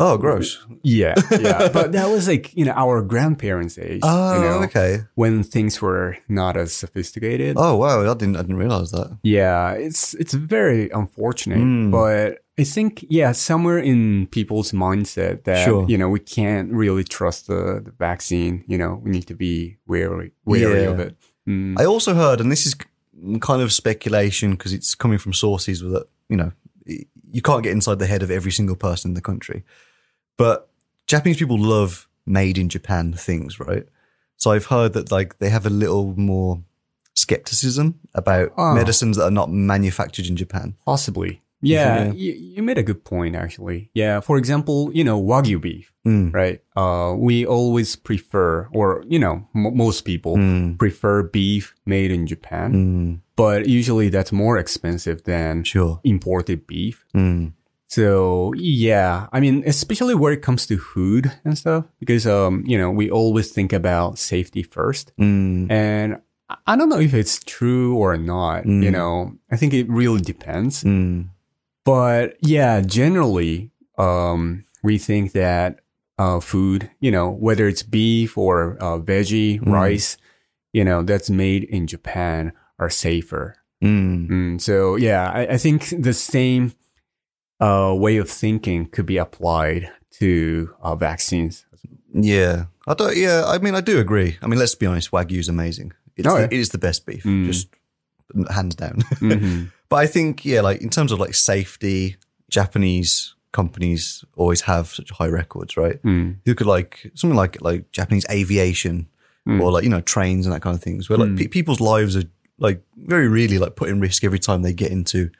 Oh, 0.00 0.16
gross. 0.16 0.64
Yeah, 0.82 1.14
yeah. 1.40 1.68
but 1.72 1.90
that 1.92 2.08
was 2.08 2.28
like 2.28 2.54
you 2.56 2.64
know 2.64 2.72
our 2.72 3.02
grandparents' 3.02 3.78
age. 3.78 4.00
Oh, 4.04 4.34
you 4.34 4.40
know, 4.48 4.62
okay. 4.64 5.00
when 5.16 5.42
things 5.42 5.82
were 5.82 6.16
not 6.28 6.56
as 6.56 6.72
sophisticated. 6.72 7.56
Oh, 7.58 7.76
wow. 7.76 8.00
I 8.08 8.14
didn't. 8.14 8.36
I 8.36 8.42
didn't 8.42 8.58
realize 8.58 8.90
that. 8.92 9.18
Yeah, 9.22 9.72
it's 9.72 10.14
it's 10.14 10.34
very 10.34 10.88
unfortunate, 10.90 11.58
Mm. 11.58 11.90
but 11.90 12.38
I 12.58 12.64
think 12.64 13.04
yeah, 13.10 13.32
somewhere 13.32 13.78
in 13.78 14.26
people's 14.28 14.72
mindset 14.72 15.44
that 15.44 15.64
Sure. 15.64 15.84
you 15.88 15.98
know 15.98 16.08
we 16.08 16.20
can't 16.20 16.72
really 16.72 17.04
trust 17.04 17.46
the, 17.48 17.82
the 17.84 17.92
vaccine. 17.98 18.64
You 18.68 18.78
know, 18.78 19.00
we 19.04 19.10
need 19.10 19.26
to 19.26 19.34
be 19.34 19.78
wary 19.86 20.32
wary 20.44 20.82
Yeah. 20.82 20.90
of 20.94 21.00
it. 21.00 21.16
Mm. 21.48 21.74
I 21.80 21.84
also 21.86 22.14
heard, 22.14 22.40
and 22.40 22.50
this 22.52 22.66
is 22.66 22.74
kind 23.40 23.62
of 23.62 23.72
speculation 23.72 24.52
because 24.52 24.72
it's 24.72 24.94
coming 24.94 25.18
from 25.18 25.32
sources 25.32 25.80
that 25.80 26.06
you 26.28 26.36
know 26.36 26.52
you 27.30 27.42
can't 27.42 27.62
get 27.62 27.72
inside 27.72 27.98
the 27.98 28.06
head 28.06 28.22
of 28.22 28.30
every 28.30 28.50
single 28.52 28.76
person 28.76 29.10
in 29.10 29.14
the 29.14 29.20
country, 29.20 29.62
but 30.38 30.70
Japanese 31.06 31.36
people 31.36 31.58
love 31.60 32.08
made 32.24 32.56
in 32.56 32.68
Japan 32.70 33.12
things, 33.12 33.60
right? 33.60 33.84
So 34.36 34.52
I've 34.52 34.66
heard 34.66 34.92
that 34.94 35.10
like 35.12 35.38
they 35.38 35.50
have 35.50 35.66
a 35.66 35.70
little 35.70 36.14
more 36.16 36.62
skepticism 37.14 37.98
about 38.14 38.52
Oh. 38.56 38.74
medicines 38.74 39.16
that 39.16 39.24
are 39.24 39.30
not 39.30 39.50
manufactured 39.52 40.26
in 40.26 40.36
Japan. 40.36 40.76
Possibly. 40.86 41.42
Yeah. 41.60 42.12
You, 42.12 42.32
you 42.34 42.62
made 42.62 42.78
a 42.78 42.84
good 42.84 43.02
point 43.04 43.34
actually. 43.34 43.90
Yeah, 43.92 44.20
for 44.20 44.38
example, 44.38 44.92
you 44.94 45.02
know 45.02 45.20
wagyu 45.20 45.60
beef, 45.60 45.92
Mm. 46.06 46.32
right? 46.32 46.60
Uh, 46.76 47.14
we 47.18 47.44
always 47.44 47.96
prefer, 47.96 48.68
or 48.72 49.02
you 49.08 49.18
know, 49.18 49.48
m- 49.56 49.76
most 49.76 50.04
people 50.04 50.36
Mm. 50.36 50.78
prefer 50.78 51.24
beef 51.24 51.74
made 51.84 52.12
in 52.12 52.26
Japan, 52.28 52.72
Mm. 52.72 53.20
but 53.34 53.66
usually 53.66 54.08
that's 54.08 54.30
more 54.30 54.56
expensive 54.56 55.24
than 55.24 55.64
Sure. 55.64 55.98
imported 56.04 56.66
beef. 56.68 57.04
So 57.88 58.52
yeah, 58.56 59.26
I 59.32 59.40
mean, 59.40 59.62
especially 59.66 60.14
where 60.14 60.32
it 60.32 60.42
comes 60.42 60.66
to 60.66 60.78
food 60.78 61.32
and 61.44 61.56
stuff, 61.56 61.84
because 61.98 62.26
um, 62.26 62.62
you 62.66 62.76
know, 62.78 62.90
we 62.90 63.10
always 63.10 63.50
think 63.50 63.72
about 63.72 64.18
safety 64.18 64.62
first, 64.62 65.12
Mm. 65.18 65.70
and 65.70 66.20
I- 66.50 66.56
I 66.66 66.76
don't 66.76 66.88
know 66.90 67.00
if 67.00 67.14
it's 67.14 67.42
true 67.44 67.96
or 67.96 68.16
not. 68.16 68.64
Mm. 68.64 68.82
You 68.84 68.90
know, 68.90 69.32
I 69.50 69.56
think 69.56 69.72
it 69.74 69.88
really 69.88 70.20
depends. 70.20 70.84
Mm. 70.84 71.28
But 71.84 72.36
yeah, 72.40 72.80
generally, 72.82 73.70
um, 73.98 74.64
we 74.82 74.98
think 74.98 75.32
that 75.32 75.80
uh, 76.18 76.40
food, 76.40 76.90
you 77.00 77.10
know, 77.12 77.30
whether 77.30 77.68
it's 77.68 77.82
beef 77.84 78.36
or 78.36 78.76
uh, 78.80 78.98
veggie, 78.98 79.60
Mm. 79.60 79.72
rice, 79.72 80.16
you 80.72 80.84
know, 80.84 81.02
that's 81.04 81.30
made 81.30 81.62
in 81.64 81.86
Japan 81.86 82.52
are 82.78 82.90
safer. 82.90 83.54
Mm. 83.82 84.28
Mm, 84.28 84.60
so 84.60 84.96
yeah, 84.96 85.30
I, 85.30 85.54
I 85.54 85.56
think 85.58 85.94
the 86.02 86.12
same 86.12 86.72
uh, 87.60 87.94
way 87.96 88.16
of 88.18 88.28
thinking 88.30 88.86
could 88.86 89.06
be 89.06 89.16
applied 89.18 89.90
to 90.12 90.74
uh, 90.82 90.94
vaccines. 90.94 91.64
Yeah, 92.12 92.66
I 92.86 92.94
don't. 92.94 93.16
Yeah, 93.16 93.44
I 93.46 93.58
mean, 93.58 93.74
I 93.74 93.80
do 93.80 93.98
agree. 93.98 94.36
I 94.42 94.46
mean, 94.46 94.58
let's 94.58 94.74
be 94.74 94.86
honest. 94.86 95.10
Wagyu's 95.12 95.48
amazing. 95.48 95.92
It's 96.16 96.26
Oh, 96.26 96.34
the, 96.34 96.40
yeah. 96.40 96.46
it 96.46 96.52
is 96.52 96.70
the 96.70 96.78
best 96.78 97.06
beef, 97.06 97.22
Mm. 97.24 97.46
just 97.46 97.68
hands 98.50 98.74
down. 98.74 98.96
Mhm. 99.20 99.70
but 99.88 99.96
I 99.96 100.06
think, 100.06 100.44
yeah, 100.44 100.60
like 100.62 100.80
in 100.82 100.90
terms 100.90 101.12
of 101.12 101.18
like 101.20 101.34
safety, 101.34 102.16
Japanese 102.50 103.34
companies 103.52 104.24
always 104.36 104.62
have 104.62 104.88
such 104.88 105.10
high 105.10 105.28
records, 105.28 105.76
right? 105.76 106.02
Mm. 106.02 106.36
You 106.44 106.54
could 106.54 106.66
like 106.66 107.10
something 107.14 107.36
like 107.36 107.60
like 107.62 107.90
Japanese 107.92 108.26
aviation 108.30 109.08
Mm. 109.46 109.60
or 109.62 109.72
like 109.72 109.84
you 109.84 109.88
know 109.90 110.02
trains 110.02 110.44
and 110.46 110.54
that 110.54 110.60
kind 110.62 110.76
of 110.76 110.82
things, 110.82 111.08
where 111.08 111.18
like 111.18 111.30
Mm. 111.30 111.38
pe- 111.38 111.46
people's 111.48 111.80
lives 111.80 112.16
are 112.16 112.24
like 112.58 112.82
very 112.96 113.28
really 113.28 113.58
like 113.58 113.76
put 113.76 113.88
in 113.88 114.00
risk 114.00 114.22
every 114.24 114.38
time 114.38 114.60
they 114.62 114.72
get 114.74 114.90
into 114.90 115.30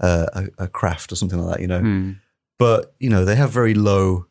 uh, 0.00 0.26
a, 0.34 0.64
a 0.64 0.68
craft 0.68 1.12
or 1.12 1.16
something 1.16 1.38
like 1.40 1.54
that, 1.56 1.60
you 1.60 1.66
know 1.68 1.80
Mm. 1.80 2.16
but 2.58 2.94
you 3.00 3.08
know 3.10 3.24
they 3.24 3.36
have 3.36 3.50
very 3.50 3.74
low 3.74 4.26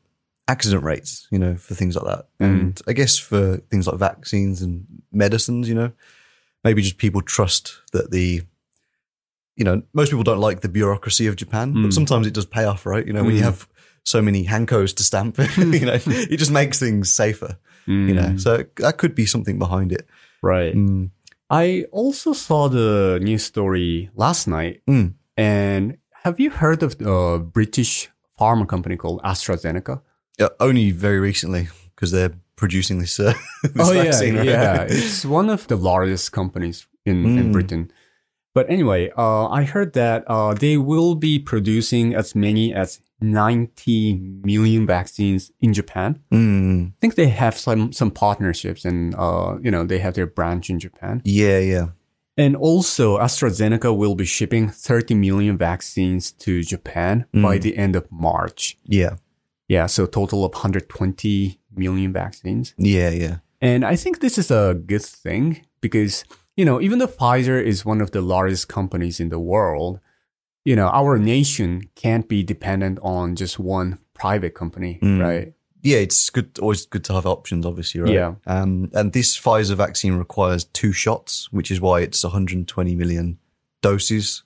accident 0.48 0.84
rates 0.84 1.28
you 1.32 1.40
know 1.40 1.56
for 1.56 1.74
things 1.76 1.96
like 1.96 2.06
that 2.06 2.28
Mm. 2.40 2.46
and 2.46 2.82
i 2.88 2.94
guess 2.94 3.18
for 3.18 3.58
things 3.72 3.88
like 3.88 3.98
vaccines 3.98 4.62
and 4.62 4.86
medicines 5.12 5.68
you 5.68 5.74
know 5.76 5.92
maybe 6.64 6.82
just 6.82 6.98
people 6.98 7.22
trust 7.22 7.82
that 7.94 8.12
the 8.12 8.42
you 9.56 9.64
know 9.64 9.82
most 9.94 10.10
people 10.12 10.24
don't 10.24 10.40
like 10.40 10.62
the 10.62 10.70
bureaucracy 10.70 11.28
of 11.28 11.36
japan 11.36 11.74
Mm. 11.74 11.84
but 11.84 11.94
sometimes 11.94 12.28
it 12.28 12.34
does 12.34 12.46
pay 12.46 12.66
off 12.66 12.86
right 12.86 13.06
you 13.08 13.14
know 13.14 13.24
when 13.24 13.36
you 13.36 13.42
Mm. 13.42 13.46
have 13.52 13.68
so 14.04 14.22
many 14.22 14.46
hankos 14.46 14.94
to 14.96 15.04
stamp 15.04 15.38
you 15.58 15.86
know 15.86 15.94
it 16.34 16.38
just 16.38 16.52
makes 16.52 16.78
things 16.80 17.12
safer 17.12 17.58
you 17.88 18.14
know 18.14 18.30
Mm. 18.34 18.40
so 18.40 18.64
that 18.78 18.98
could 18.98 19.16
be 19.16 19.26
something 19.26 19.58
behind 19.60 19.92
it 19.92 20.06
right. 20.42 20.76
I 21.50 21.86
also 21.92 22.34
saw 22.34 22.68
the 22.70 23.20
news 23.22 23.44
story 23.44 24.10
last 24.16 24.48
night. 24.48 24.82
Mm. 25.38 25.44
And 25.44 25.98
have 26.24 26.40
you 26.40 26.50
heard 26.50 26.84
of 26.84 26.98
the 26.98 27.40
British 27.54 28.10
pharma 28.40 28.68
company 28.68 28.98
called 28.98 29.22
AstraZeneca? 29.24 30.02
Yeah, 30.40 30.50
only 30.60 30.92
very 30.92 31.20
recently 31.20 31.68
because 31.96 32.12
they're 32.12 32.34
producing 32.56 33.00
this, 33.00 33.20
uh, 33.20 33.34
this 33.64 33.90
oh 33.90 33.94
vaccine 33.94 34.36
yeah, 34.36 34.40
right? 34.40 34.48
yeah. 34.50 34.84
It's 34.90 35.26
one 35.26 35.50
of 35.50 35.68
the 35.68 35.76
largest 35.78 36.32
companies 36.32 36.88
in, 37.06 37.26
in 37.38 37.46
Mm. 37.50 37.52
Britain. 37.54 37.92
But 38.54 38.70
anyway, 38.70 39.12
uh, 39.18 39.48
I 39.50 39.64
heard 39.66 39.92
that 39.94 40.24
uh, 40.28 40.54
they 40.54 40.78
will 40.78 41.16
be 41.16 41.40
producing 41.40 42.16
as 42.16 42.36
many 42.36 42.74
as 42.74 43.02
90 43.20 44.14
million 44.46 44.86
vaccines 44.88 45.52
in 45.60 45.74
Japan. 45.74 46.20
Mm. 46.32 46.88
I 46.88 46.94
think 47.02 47.16
they 47.16 47.28
have 47.28 47.58
some 47.58 47.92
some 47.92 48.12
partnerships, 48.12 48.86
and 48.86 49.14
uh, 49.18 49.58
you 49.62 49.72
know 49.72 49.86
they 49.86 50.00
have 50.00 50.14
their 50.14 50.28
branch 50.28 50.70
in 50.70 50.80
Japan. 50.80 51.22
yeah 51.26 51.60
yeah 51.60 51.88
And 52.38 52.56
also, 52.56 53.18
AstraZeneca 53.18 53.96
will 53.96 54.16
be 54.16 54.26
shipping 54.26 54.70
30 54.70 55.14
million 55.16 55.58
vaccines 55.58 56.32
to 56.34 56.62
Japan 56.64 57.26
by 57.34 57.58
Mm. 57.58 57.62
the 57.62 57.78
end 57.78 57.96
of 57.96 58.06
March. 58.12 58.78
yeah 58.86 59.16
Yeah, 59.68 59.88
so 59.88 60.06
total 60.06 60.44
of 60.46 60.54
120 60.54 61.60
million 61.76 62.14
vaccines. 62.14 62.74
yeah 62.78 63.10
yeah 63.12 63.38
And 63.62 63.84
I 63.86 63.96
think 63.96 64.20
this 64.20 64.38
is 64.38 64.52
a 64.52 64.74
good 64.76 65.02
thing 65.24 65.62
because, 65.82 66.24
you 66.58 66.66
know, 66.66 66.80
even 66.82 67.00
though 67.00 67.08
Pfizer 67.20 67.60
is 67.64 67.86
one 67.86 68.02
of 68.04 68.12
the 68.12 68.22
largest 68.22 68.68
companies 68.68 69.20
in 69.20 69.30
the 69.30 69.40
world, 69.40 70.00
you 70.66 70.76
know, 70.76 70.88
our 70.94 71.18
nation 71.18 71.90
can't 71.96 72.28
be 72.28 72.44
dependent 72.44 73.00
on 73.02 73.36
just 73.36 73.58
one 73.60 73.98
private 74.14 74.54
company, 74.54 75.00
Mm. 75.02 75.20
right? 75.22 75.54
Yeah, 75.86 75.98
it's 76.00 76.30
good. 76.32 76.50
Always 76.60 76.86
good 76.88 77.04
to 77.06 77.14
have 77.14 77.26
options, 77.28 77.66
obviously, 77.66 78.02
right? 78.02 78.12
Yeah. 78.14 78.34
Um, 78.48 78.90
and 78.94 79.14
this 79.14 79.38
Pfizer 79.40 79.76
vaccine 79.76 80.14
requires 80.18 80.64
two 80.66 80.92
shots, 80.92 81.48
which 81.52 81.70
is 81.72 81.80
why 81.80 82.02
it's 82.02 82.24
120 82.24 82.96
million 82.96 83.38
doses, 83.82 84.44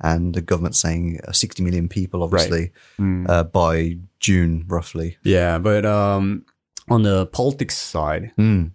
and 0.00 0.34
the 0.34 0.42
government's 0.42 0.80
saying 0.80 1.20
uh, 1.26 1.32
60 1.32 1.62
million 1.62 1.88
people, 1.88 2.22
obviously, 2.22 2.72
Mm. 3.00 3.28
uh, 3.28 3.44
by 3.44 3.98
June, 4.20 4.64
roughly. 4.68 5.16
Yeah, 5.24 5.58
but 5.58 5.86
um, 5.86 6.44
on 6.88 7.02
the 7.02 7.26
politics 7.26 7.76
side, 7.78 8.32
Mm. 8.38 8.72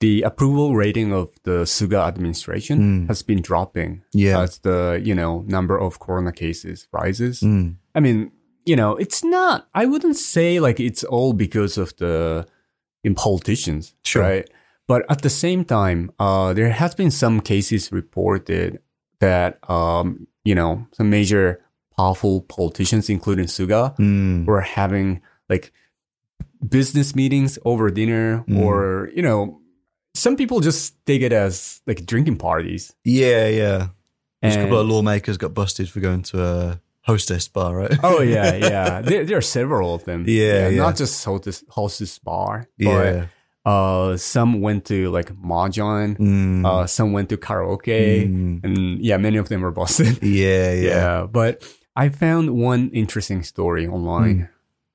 the 0.00 0.22
approval 0.22 0.76
rating 0.76 1.12
of 1.12 1.28
the 1.42 1.64
Suga 1.66 2.06
administration 2.06 2.78
Mm. 2.78 3.08
has 3.08 3.22
been 3.22 3.42
dropping 3.42 4.02
Yeah. 4.12 4.42
as 4.42 4.58
the 4.60 5.00
you 5.02 5.14
know 5.14 5.44
number 5.48 5.76
of 5.76 5.98
corona 5.98 6.30
cases 6.32 6.86
rises. 6.92 7.40
Mm. 7.40 7.76
I 7.96 8.00
mean, 8.00 8.30
you 8.68 8.76
know, 8.76 8.92
it's 9.04 9.22
not. 9.24 9.66
I 9.74 9.84
wouldn't 9.86 10.16
say 10.16 10.60
like 10.60 10.78
it's 10.88 11.04
all 11.04 11.32
because 11.32 11.78
of 11.82 11.88
the 11.96 12.46
in 13.04 13.14
politicians, 13.14 13.94
Sure. 14.04 14.22
right? 14.22 14.50
But 14.86 15.00
at 15.10 15.20
the 15.22 15.30
same 15.30 15.64
time, 15.64 16.10
uh, 16.18 16.52
there 16.54 16.70
has 16.70 16.94
been 16.94 17.10
some 17.10 17.40
cases 17.40 17.92
reported 17.92 18.78
that 19.20 19.58
um, 19.70 20.26
you 20.44 20.54
know 20.54 20.86
some 20.92 21.08
major 21.10 21.60
powerful 21.96 22.42
politicians, 22.42 23.08
including 23.10 23.46
Suga, 23.48 23.82
Mm. 23.98 24.46
were 24.46 24.60
having 24.62 25.20
like 25.48 25.72
business 26.68 27.14
meetings 27.14 27.58
over 27.64 27.90
dinner, 27.90 28.44
Mm. 28.48 28.58
or 28.64 29.10
you 29.16 29.22
know, 29.22 29.60
some 30.14 30.36
people 30.36 30.60
just 30.60 30.94
take 31.06 31.22
it 31.22 31.32
as 31.32 31.80
like 31.86 32.04
drinking 32.06 32.36
parties. 32.38 32.92
Yeah, 33.04 33.48
yeah. 33.48 33.88
There's 34.42 34.56
a 34.56 34.60
couple 34.62 34.78
of 34.78 34.86
lawmakers 34.88 35.36
got 35.36 35.52
busted 35.54 35.88
for 35.88 36.00
going 36.00 36.22
to 36.30 36.36
a 36.42 36.80
hostess 37.08 37.48
bar, 37.48 37.74
right? 37.76 37.98
Oh 38.04 38.20
yeah, 38.22 38.54
yeah. 38.72 39.00
There, 39.02 39.24
there 39.24 39.38
are 39.38 39.48
several 39.58 39.94
of 39.94 40.04
them. 40.04 40.24
Yeah, 40.28 40.68
yeah. 40.68 40.78
Not 40.84 40.96
just 40.96 41.24
hostess, 41.24 41.64
hostess 41.68 42.18
bar, 42.20 42.68
yeah. 42.76 43.26
but 43.64 43.70
uh, 43.70 44.16
some 44.16 44.60
went 44.60 44.84
to 44.86 45.10
like 45.10 45.30
mahjong. 45.34 46.16
Mm. 46.18 46.64
Uh, 46.66 46.86
some 46.86 47.12
went 47.12 47.28
to 47.30 47.36
karaoke, 47.36 48.28
Mm. 48.28 48.64
and 48.64 48.76
yeah, 49.04 49.16
many 49.16 49.38
of 49.38 49.48
them 49.48 49.60
were 49.62 49.72
busted. 49.72 50.22
yeah, 50.22 50.72
yeah. 50.72 50.90
yeah, 50.94 51.26
but 51.26 51.62
I 51.96 52.08
found 52.10 52.50
one 52.50 52.90
interesting 52.92 53.42
story 53.42 53.86
online. 53.88 54.38
Hmm. 54.38 54.44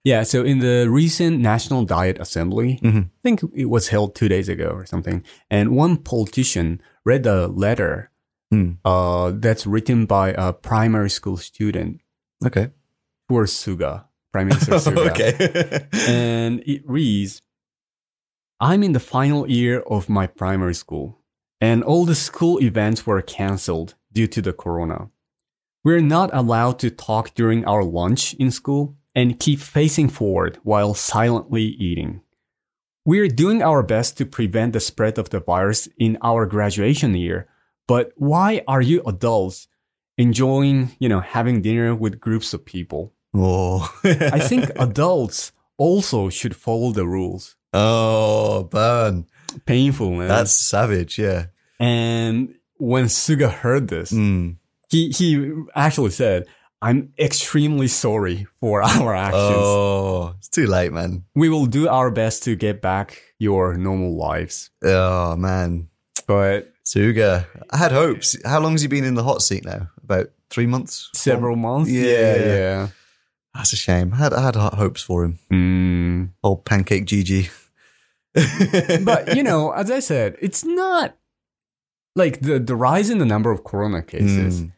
Yeah, 0.06 0.24
so 0.24 0.44
in 0.44 0.60
the 0.60 0.88
recent 0.90 1.40
National 1.40 1.86
Diet 1.86 2.20
Assembly, 2.20 2.80
Mhm. 2.84 3.06
I 3.08 3.20
think 3.24 3.40
it 3.56 3.70
was 3.70 3.88
held 3.88 4.16
two 4.16 4.28
days 4.28 4.50
ago 4.50 4.70
or 4.76 4.86
something, 4.86 5.24
and 5.50 5.70
one 5.78 5.96
politician 5.98 6.82
read 7.06 7.26
a 7.26 7.48
letter 7.48 8.10
Hmm. 8.52 8.72
uh, 8.86 9.32
that's 9.40 9.66
written 9.66 10.06
by 10.06 10.36
a 10.38 10.52
primary 10.54 11.10
school 11.10 11.38
student 11.38 12.02
Okay. 12.46 12.72
for 13.28 13.46
Suga, 13.46 14.06
Prime 14.32 14.48
Minister 14.48 14.72
Suga. 14.86 15.12
okay. 15.12 15.88
And 16.08 16.62
it 16.66 16.88
reads 16.88 17.42
I'm 18.60 18.84
in 18.84 18.94
the 18.94 19.00
final 19.00 19.50
year 19.50 19.82
of 19.82 20.10
my 20.10 20.28
primary 20.28 20.74
school, 20.76 21.20
and 21.60 21.84
all 21.84 22.06
the 22.06 22.16
school 22.16 22.62
events 22.62 23.06
were 23.06 23.22
cancelled 23.22 23.96
due 24.12 24.28
to 24.28 24.42
the 24.42 24.54
corona. 24.54 25.10
We're 25.84 26.02
not 26.02 26.30
allowed 26.34 26.80
to 26.80 26.90
talk 26.90 27.34
during 27.34 27.66
our 27.66 27.84
lunch 27.84 28.34
in 28.36 28.52
school 28.52 28.96
and 29.14 29.40
keep 29.40 29.60
facing 29.60 30.08
forward 30.08 30.60
while 30.64 30.94
silently 30.94 31.64
eating. 31.64 32.22
We're 33.06 33.28
doing 33.28 33.62
our 33.62 33.84
best 33.84 34.18
to 34.18 34.26
prevent 34.26 34.72
the 34.72 34.80
spread 34.80 35.18
of 35.20 35.30
the 35.30 35.42
virus 35.42 35.90
in 35.98 36.18
our 36.22 36.46
graduation 36.46 37.14
year, 37.16 37.50
but 37.86 38.14
why 38.16 38.64
are 38.66 38.82
you 38.82 39.04
adults 39.06 39.68
enjoying, 40.18 40.92
you 41.00 41.10
know, 41.10 41.20
having 41.20 41.62
dinner 41.62 41.96
with 41.96 42.20
groups 42.20 42.54
of 42.54 42.66
people? 42.66 43.14
oh. 43.34 43.90
I 44.04 44.40
think 44.50 44.70
adults 44.78 45.52
also 45.78 46.30
should 46.30 46.56
follow 46.56 46.92
the 46.92 47.06
rules. 47.08 47.56
oh, 47.74 48.64
burn. 48.72 49.26
Painful, 49.66 50.12
man. 50.12 50.28
That's 50.28 50.52
savage. 50.52 51.18
Yeah. 51.20 51.48
and 51.80 52.56
when 52.78 53.06
Suga 53.06 53.52
heard 53.52 53.88
this, 53.88 54.12
Mm. 54.12 54.58
he 54.90 55.10
he 55.10 55.52
actually 55.76 56.10
said, 56.12 56.46
"I'm 56.82 57.14
extremely 57.20 57.88
sorry 57.88 58.48
for 58.60 58.82
our 58.92 59.14
actions. 59.16 59.56
Oh, 59.58 60.36
it's 60.38 60.50
too 60.50 60.66
late, 60.68 60.92
man. 60.92 61.24
We 61.36 61.50
will 61.50 61.66
do 61.68 61.88
our 61.88 62.10
best 62.12 62.44
to 62.44 62.56
get 62.56 62.82
back 62.82 63.22
your 63.40 63.78
normal 63.78 64.16
lives." 64.18 64.70
Oh 64.84 65.36
man, 65.38 65.88
But 66.28 66.74
Suga. 66.86 67.46
I 67.72 67.78
had 67.78 67.92
hopes. 67.92 68.36
How 68.46 68.60
long 68.60 68.72
has 68.74 68.82
he 68.82 68.88
been 68.88 69.06
in 69.06 69.14
the 69.16 69.24
hot 69.24 69.42
seat 69.42 69.64
now? 69.66 69.90
About 70.04 70.28
three 70.50 70.68
months. 70.68 71.10
several 71.14 71.56
months, 71.56 71.90
Yeah, 71.92 72.04
yeah, 72.04 72.36
yeah. 72.36 72.46
yeah. 72.56 72.88
That's 73.56 73.74
a 73.74 73.76
shame. 73.78 74.14
I 74.14 74.18
had 74.18 74.34
I 74.34 74.42
had 74.42 74.56
hopes 74.56 75.02
for 75.02 75.24
him. 75.26 75.40
Mm. 75.52 76.30
Old 76.44 76.66
pancake 76.66 77.06
Gigi. 77.06 77.50
But 79.04 79.36
you 79.36 79.44
know, 79.44 79.72
as 79.72 79.92
I 79.92 80.00
said, 80.00 80.36
it's 80.42 80.64
not 80.66 81.16
like 82.16 82.42
the 82.42 82.60
the 82.60 82.76
rise 82.76 83.10
in 83.10 83.20
the 83.20 83.26
number 83.26 83.52
of 83.52 83.64
corona 83.64 84.02
cases. 84.02 84.62
Mm. 84.62 84.72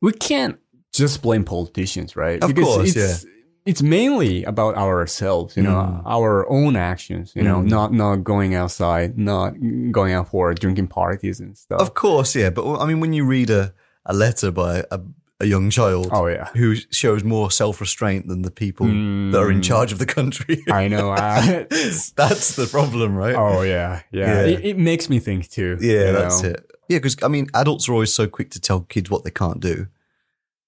we 0.00 0.12
can't 0.12 0.58
just 0.94 1.22
blame 1.22 1.44
politicians, 1.44 2.16
right? 2.16 2.42
Of 2.42 2.54
course, 2.54 2.96
it's, 2.96 3.26
It's 3.64 3.80
mainly 3.82 4.42
about 4.44 4.74
ourselves, 4.76 5.56
you 5.56 5.62
know, 5.62 5.76
Mm. 5.76 6.02
our 6.04 6.50
own 6.50 6.74
actions, 6.76 7.32
you 7.36 7.42
know, 7.44 7.60
Mm. 7.62 7.68
not 7.70 7.92
not 7.92 8.16
going 8.24 8.54
outside, 8.56 9.16
not 9.18 9.54
going 9.92 10.12
out 10.16 10.28
for 10.30 10.52
drinking 10.54 10.88
parties 10.88 11.40
and 11.40 11.56
stuff. 11.56 11.80
Of 11.80 11.94
course, 11.94 12.34
yeah. 12.40 12.50
But 12.50 12.64
I 12.82 12.86
mean, 12.88 13.00
when 13.00 13.12
you 13.12 13.24
read 13.30 13.50
a, 13.50 13.72
a 14.06 14.12
letter 14.14 14.50
by 14.50 14.84
a, 14.90 15.00
a 15.40 15.46
young 15.46 15.70
child 15.70 16.08
oh 16.12 16.26
yeah, 16.26 16.48
who 16.54 16.74
shows 16.90 17.22
more 17.24 17.50
self 17.50 17.80
restraint 17.80 18.28
than 18.28 18.42
the 18.42 18.50
people 18.50 18.86
that 18.86 19.38
are 19.38 19.50
in 19.50 19.60
Mm. 19.60 19.64
charge 19.64 19.92
of 19.92 19.98
the 19.98 20.06
country, 20.06 20.62
I 20.70 20.88
know. 20.88 21.10
I, 21.10 21.66
that's 22.16 22.56
the 22.56 22.68
problem, 22.70 23.14
right? 23.16 23.34
oh 23.34 23.62
yeah, 23.62 24.02
yeah. 24.12 24.26
Yeah. 24.26 24.46
It, 24.46 24.64
it 24.64 24.78
makes 24.78 25.08
me 25.08 25.18
think 25.18 25.48
too. 25.50 25.78
Yeah, 25.80 26.12
that's 26.12 26.42
know? 26.42 26.50
it. 26.50 26.70
Yeah, 26.88 26.98
because 26.98 27.16
I 27.22 27.28
mean, 27.28 27.46
adults 27.54 27.88
are 27.88 27.92
always 27.92 28.12
so 28.14 28.26
quick 28.26 28.50
to 28.50 28.60
tell 28.60 28.80
kids 28.80 29.10
what 29.10 29.24
they 29.24 29.30
can't 29.30 29.60
do. 29.60 29.86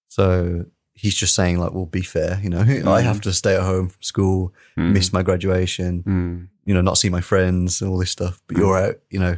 So 0.09 0.67
he's 0.95 1.15
just 1.15 1.35
saying, 1.35 1.59
like, 1.59 1.73
well, 1.73 1.87
be 1.87 2.03
fair. 2.03 2.41
You 2.43 2.51
know, 2.51 2.61
I 2.93 3.01
have 3.03 3.21
to 3.23 3.33
stay 3.33 3.57
at 3.57 3.63
home 3.63 3.89
from 3.89 4.03
school, 4.03 4.55
Mm. 4.79 4.93
miss 4.93 5.13
my 5.13 5.23
graduation, 5.23 6.03
Mm. 6.03 6.49
you 6.65 6.75
know, 6.75 6.81
not 6.83 6.99
see 6.99 7.09
my 7.11 7.21
friends, 7.21 7.81
and 7.81 7.91
all 7.91 7.99
this 7.99 8.11
stuff. 8.11 8.41
But 8.47 8.57
you're 8.57 8.77
out, 8.79 8.97
you 9.11 9.19
know, 9.21 9.37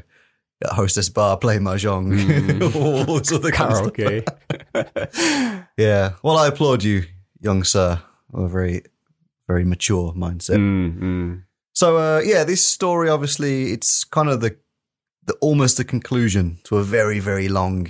at 0.64 0.72
hostess 0.72 1.08
bar 1.08 1.36
play 1.36 1.58
mahjong, 1.58 2.12
Mm. 2.18 2.74
all 3.08 3.18
this 3.18 3.32
other 3.32 3.50
kind 3.50 3.72
of 3.72 3.92
karaoke. 3.92 5.66
Yeah. 5.76 6.12
Well, 6.22 6.38
I 6.38 6.48
applaud 6.48 6.82
you, 6.84 7.04
young 7.40 7.64
sir. 7.64 8.00
A 8.34 8.48
very, 8.48 8.82
very 9.46 9.64
mature 9.64 10.12
mindset. 10.14 10.56
Mm, 10.56 10.98
mm. 11.00 11.42
So 11.74 11.96
uh, 11.98 12.20
yeah, 12.24 12.44
this 12.44 12.64
story 12.64 13.08
obviously 13.10 13.72
it's 13.72 14.04
kind 14.04 14.28
of 14.30 14.40
the, 14.40 14.56
the 15.26 15.34
almost 15.34 15.76
the 15.76 15.84
conclusion 15.84 16.58
to 16.64 16.78
a 16.78 16.82
very 16.82 17.18
very 17.20 17.48
long, 17.48 17.88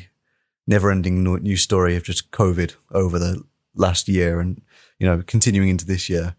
never-ending 0.66 1.22
news 1.22 1.62
story 1.62 1.96
of 1.96 2.02
just 2.02 2.30
COVID 2.32 2.74
over 2.90 3.18
the 3.18 3.42
last 3.74 4.08
year 4.08 4.40
and 4.40 4.60
you 4.98 5.06
know 5.06 5.22
continuing 5.26 5.68
into 5.68 5.86
this 5.86 6.08
year. 6.08 6.34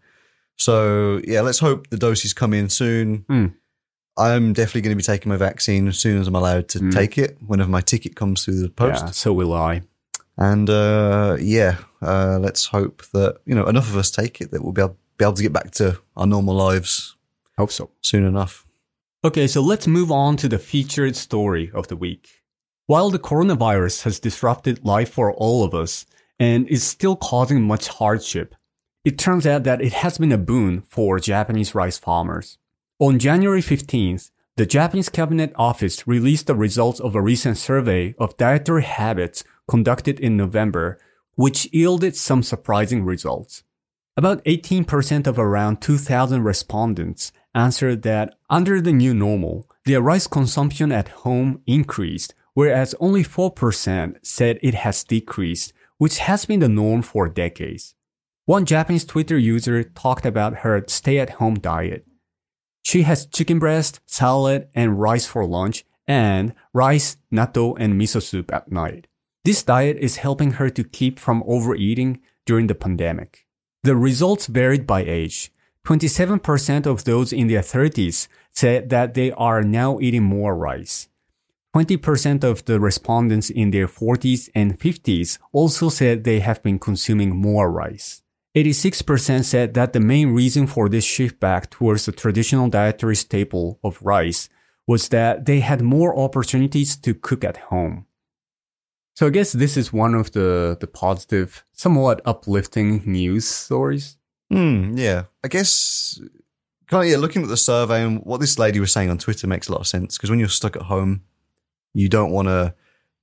So 0.56 1.20
yeah, 1.24 1.40
let's 1.40 1.60
hope 1.60 1.88
the 1.88 1.96
doses 1.98 2.34
come 2.34 2.52
in 2.52 2.68
soon. 2.68 3.24
Mm. 3.30 3.54
I'm 4.18 4.52
definitely 4.52 4.80
going 4.82 4.96
to 4.96 4.96
be 4.96 5.02
taking 5.02 5.30
my 5.30 5.36
vaccine 5.36 5.86
as 5.88 5.98
soon 5.98 6.20
as 6.20 6.26
I'm 6.26 6.34
allowed 6.34 6.68
to 6.70 6.80
Mm. 6.80 6.92
take 6.92 7.16
it. 7.18 7.38
Whenever 7.46 7.70
my 7.70 7.80
ticket 7.80 8.16
comes 8.16 8.44
through 8.44 8.60
the 8.60 8.68
post, 8.68 9.04
Yeah, 9.04 9.10
so 9.12 9.32
will 9.32 9.54
I. 9.54 9.82
and 10.36 10.68
uh, 10.68 11.36
yeah, 11.40 11.76
uh, 12.02 12.38
let's 12.40 12.66
hope 12.66 13.02
that 13.12 13.36
you 13.46 13.54
know 13.54 13.66
enough 13.66 13.88
of 13.88 13.96
us 13.96 14.10
take 14.10 14.40
it 14.40 14.50
that 14.50 14.62
we'll 14.62 14.72
be 14.72 14.82
able, 14.82 14.96
be 15.18 15.24
able 15.24 15.34
to 15.34 15.42
get 15.42 15.52
back 15.52 15.70
to 15.72 16.00
our 16.16 16.26
normal 16.26 16.54
lives 16.54 17.16
Hope 17.56 17.70
so. 17.72 17.90
soon 18.02 18.24
enough. 18.24 18.66
Okay, 19.24 19.46
so 19.48 19.60
let's 19.60 19.86
move 19.86 20.10
on 20.12 20.36
to 20.36 20.48
the 20.48 20.58
featured 20.58 21.16
story 21.16 21.70
of 21.74 21.88
the 21.88 21.96
week. 21.96 22.42
While 22.86 23.10
the 23.10 23.18
coronavirus 23.18 24.02
has 24.04 24.20
disrupted 24.20 24.84
life 24.84 25.10
for 25.10 25.32
all 25.34 25.64
of 25.64 25.74
us 25.74 26.06
and 26.38 26.66
is 26.68 26.82
still 26.84 27.16
causing 27.16 27.62
much 27.62 27.88
hardship, 27.88 28.54
it 29.04 29.18
turns 29.18 29.44
out 29.46 29.64
that 29.64 29.82
it 29.82 29.92
has 29.92 30.18
been 30.18 30.32
a 30.32 30.38
boon 30.38 30.82
for 30.82 31.18
Japanese 31.18 31.74
rice 31.74 31.98
farmers. 31.98 32.58
On 33.00 33.16
January 33.20 33.62
15th, 33.62 34.32
the 34.56 34.66
Japanese 34.66 35.08
Cabinet 35.08 35.52
Office 35.54 36.08
released 36.08 36.48
the 36.48 36.56
results 36.56 36.98
of 36.98 37.14
a 37.14 37.22
recent 37.22 37.56
survey 37.56 38.16
of 38.18 38.36
dietary 38.36 38.82
habits 38.82 39.44
conducted 39.68 40.18
in 40.18 40.36
November, 40.36 40.98
which 41.36 41.72
yielded 41.72 42.16
some 42.16 42.42
surprising 42.42 43.04
results. 43.04 43.62
About 44.16 44.44
18% 44.46 45.28
of 45.28 45.38
around 45.38 45.80
2,000 45.80 46.42
respondents 46.42 47.30
answered 47.54 48.02
that 48.02 48.34
under 48.50 48.80
the 48.80 48.92
new 48.92 49.14
normal, 49.14 49.70
their 49.84 50.00
rice 50.00 50.26
consumption 50.26 50.90
at 50.90 51.22
home 51.22 51.62
increased, 51.68 52.34
whereas 52.54 52.96
only 52.98 53.22
4% 53.22 54.16
said 54.22 54.58
it 54.60 54.74
has 54.74 55.04
decreased, 55.04 55.72
which 55.98 56.18
has 56.18 56.46
been 56.46 56.58
the 56.58 56.68
norm 56.68 57.02
for 57.02 57.28
decades. 57.28 57.94
One 58.46 58.64
Japanese 58.64 59.04
Twitter 59.04 59.38
user 59.38 59.84
talked 59.84 60.26
about 60.26 60.64
her 60.66 60.82
stay 60.88 61.20
at 61.20 61.38
home 61.38 61.60
diet. 61.60 62.07
She 62.82 63.02
has 63.02 63.26
chicken 63.26 63.58
breast, 63.58 64.00
salad, 64.06 64.68
and 64.74 65.00
rice 65.00 65.26
for 65.26 65.44
lunch, 65.44 65.84
and 66.06 66.54
rice, 66.72 67.16
natto, 67.32 67.76
and 67.78 68.00
miso 68.00 68.22
soup 68.22 68.52
at 68.52 68.72
night. 68.72 69.06
This 69.44 69.62
diet 69.62 69.98
is 69.98 70.16
helping 70.16 70.52
her 70.52 70.70
to 70.70 70.84
keep 70.84 71.18
from 71.18 71.42
overeating 71.46 72.20
during 72.46 72.66
the 72.66 72.74
pandemic. 72.74 73.46
The 73.82 73.96
results 73.96 74.46
varied 74.46 74.86
by 74.86 75.04
age. 75.04 75.52
27% 75.86 76.86
of 76.86 77.04
those 77.04 77.32
in 77.32 77.46
their 77.46 77.62
30s 77.62 78.28
said 78.52 78.90
that 78.90 79.14
they 79.14 79.32
are 79.32 79.62
now 79.62 79.98
eating 80.00 80.24
more 80.24 80.54
rice. 80.54 81.08
20% 81.74 82.44
of 82.44 82.64
the 82.64 82.80
respondents 82.80 83.50
in 83.50 83.70
their 83.70 83.86
40s 83.86 84.50
and 84.54 84.78
50s 84.78 85.38
also 85.52 85.88
said 85.88 86.24
they 86.24 86.40
have 86.40 86.62
been 86.62 86.78
consuming 86.78 87.36
more 87.36 87.70
rice. 87.70 88.22
86% 88.56 89.44
said 89.44 89.74
that 89.74 89.92
the 89.92 90.00
main 90.00 90.32
reason 90.34 90.66
for 90.66 90.88
this 90.88 91.04
shift 91.04 91.38
back 91.38 91.70
towards 91.70 92.06
the 92.06 92.12
traditional 92.12 92.68
dietary 92.68 93.14
staple 93.16 93.78
of 93.84 94.00
rice 94.02 94.48
was 94.86 95.08
that 95.10 95.44
they 95.44 95.60
had 95.60 95.82
more 95.82 96.18
opportunities 96.18 96.96
to 96.96 97.14
cook 97.14 97.44
at 97.44 97.56
home. 97.56 98.06
So 99.14 99.26
I 99.26 99.30
guess 99.30 99.52
this 99.52 99.76
is 99.76 99.92
one 99.92 100.14
of 100.14 100.32
the, 100.32 100.76
the 100.80 100.86
positive, 100.86 101.64
somewhat 101.72 102.22
uplifting 102.24 103.02
news 103.04 103.46
stories. 103.46 104.16
Hmm, 104.50 104.96
yeah. 104.96 105.24
I 105.44 105.48
guess 105.48 106.18
kind 106.86 107.04
of 107.04 107.10
yeah, 107.10 107.18
looking 107.18 107.42
at 107.42 107.48
the 107.48 107.56
survey 107.56 108.02
and 108.02 108.20
what 108.24 108.40
this 108.40 108.58
lady 108.58 108.80
was 108.80 108.92
saying 108.92 109.10
on 109.10 109.18
Twitter 109.18 109.46
makes 109.46 109.68
a 109.68 109.72
lot 109.72 109.82
of 109.82 109.86
sense 109.86 110.16
because 110.16 110.30
when 110.30 110.38
you're 110.38 110.48
stuck 110.48 110.74
at 110.76 110.82
home, 110.82 111.22
you 111.92 112.08
don't 112.08 112.30
want 112.30 112.48
to 112.48 112.74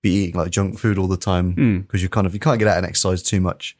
be 0.03 0.11
eating 0.11 0.35
like 0.39 0.51
junk 0.51 0.77
food 0.77 0.99
all 0.99 1.07
the 1.07 1.17
time 1.17 1.53
Hmm. 1.53 1.77
because 1.79 2.03
you 2.03 2.09
kind 2.09 2.27
of 2.27 2.33
you 2.35 2.39
can't 2.39 2.59
get 2.59 2.67
out 2.67 2.77
and 2.77 2.85
exercise 2.85 3.23
too 3.23 3.41
much. 3.41 3.75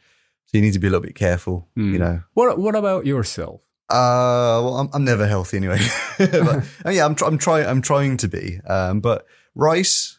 So 0.48 0.58
you 0.58 0.62
need 0.62 0.74
to 0.74 0.80
be 0.80 0.88
a 0.88 0.90
little 0.92 1.06
bit 1.06 1.16
careful, 1.16 1.68
Hmm. 1.76 1.94
you 1.94 2.00
know. 2.00 2.22
What 2.34 2.58
what 2.60 2.76
about 2.76 3.06
yourself? 3.06 3.62
Uh, 3.90 4.62
well, 4.64 4.78
I'm, 4.78 4.90
I'm 4.94 5.04
never 5.06 5.28
healthy 5.28 5.58
anyway. 5.58 5.80
but, 6.18 6.34
uh, 6.34 6.62
yeah, 6.90 7.06
I'm, 7.06 7.14
tr- 7.16 7.26
I'm 7.26 7.38
trying. 7.38 7.68
I'm 7.68 7.82
trying 7.82 8.18
to 8.18 8.28
be. 8.28 8.60
Um, 8.68 9.00
but 9.00 9.26
rice 9.54 10.18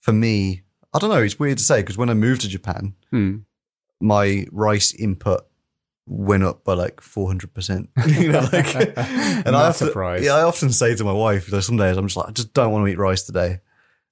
for 0.00 0.12
me, 0.12 0.62
I 0.92 0.98
don't 0.98 1.10
know. 1.10 1.22
It's 1.22 1.38
weird 1.38 1.58
to 1.58 1.64
say 1.64 1.80
because 1.80 1.96
when 1.98 2.10
I 2.10 2.14
moved 2.14 2.42
to 2.42 2.48
Japan, 2.48 2.94
Hmm. 3.10 3.36
my 4.00 4.46
rice 4.52 4.92
input 4.94 5.46
went 6.06 6.42
up 6.42 6.64
by 6.64 6.72
like 6.74 7.00
400 7.00 7.52
percent. 7.54 7.90
You 8.06 8.32
know, 8.32 8.48
like, 8.52 8.74
and 8.76 9.44
Not 9.46 9.54
I 9.54 9.64
have 9.66 9.76
to- 9.78 9.86
surprised. 9.86 10.24
yeah, 10.24 10.34
I 10.34 10.42
often 10.42 10.70
say 10.72 10.94
to 10.94 11.04
my 11.04 11.12
wife, 11.12 11.50
like, 11.52 11.62
some 11.62 11.76
days 11.76 11.96
I'm 11.96 12.06
just 12.06 12.16
like, 12.16 12.28
I 12.28 12.32
just 12.32 12.52
don't 12.54 12.72
want 12.72 12.86
to 12.86 12.92
eat 12.92 12.98
rice 12.98 13.22
today. 13.22 13.60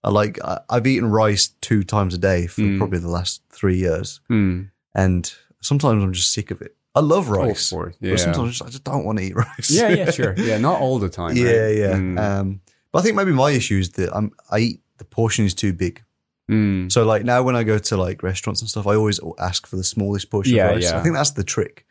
I 0.05 0.11
like, 0.11 0.39
I, 0.45 0.61
I've 0.71 0.87
eaten 0.87 1.11
rice 1.11 1.49
two 1.61 1.83
times 1.83 2.15
a 2.15 2.19
day 2.19 2.47
for 2.47 2.61
Mm. 2.63 2.79
probably 2.79 2.99
the 2.99 3.09
last 3.11 3.43
three 3.51 3.77
years, 3.79 4.21
Hmm. 4.29 4.63
and 4.95 5.33
sometimes 5.67 6.03
I'm 6.05 6.13
just 6.13 6.33
sick 6.33 6.51
of 6.51 6.63
it. 6.63 6.75
I 6.95 7.01
love 7.01 7.29
Oh, 7.29 7.33
rice. 7.33 7.71
of 7.71 7.77
course. 7.77 7.97
But 8.01 8.19
sometimes 8.21 8.47
I 8.47 8.51
just, 8.51 8.63
I 8.63 8.69
just 8.71 8.85
don't 8.85 9.05
want 9.05 9.19
to 9.19 9.25
eat 9.25 9.35
rice. 9.37 9.71
yeah, 9.71 9.91
yeah, 9.91 10.11
sure. 10.19 10.35
Yeah, 10.39 10.59
not 10.59 10.81
all 10.81 10.99
the 10.99 11.09
time. 11.11 11.37
yeah, 11.37 11.45
right? 11.67 11.77
yeah. 11.77 11.93
Mm. 11.95 12.19
Um, 12.19 12.61
but 12.93 13.01
I 13.01 13.03
think 13.03 13.17
maybe 13.17 13.33
my 13.33 13.51
issue 13.51 13.79
is 13.79 13.91
that 13.99 14.09
I'm, 14.17 14.33
I 14.51 14.59
eat 14.61 14.81
the 14.99 15.05
portion 15.05 15.45
is 15.45 15.53
too 15.55 15.73
big. 15.75 16.03
Mm. 16.51 16.91
So 16.91 17.05
like 17.05 17.25
now 17.25 17.43
when 17.43 17.57
I 17.57 17.65
go 17.65 17.77
to 17.79 17.97
like 17.97 18.23
restaurants 18.23 18.61
and 18.63 18.71
stuff, 18.71 18.87
I 18.87 18.95
always 18.95 19.21
ask 19.39 19.67
for 19.67 19.77
the 19.77 19.85
smallest 19.85 20.31
portion 20.31 20.55
Yeah, 20.57 20.69
of 20.69 20.77
rice. 20.77 20.85
yeah. 20.85 20.99
I 20.99 21.03
think 21.03 21.15
that's 21.15 21.33
the 21.33 21.45
trick. 21.45 21.85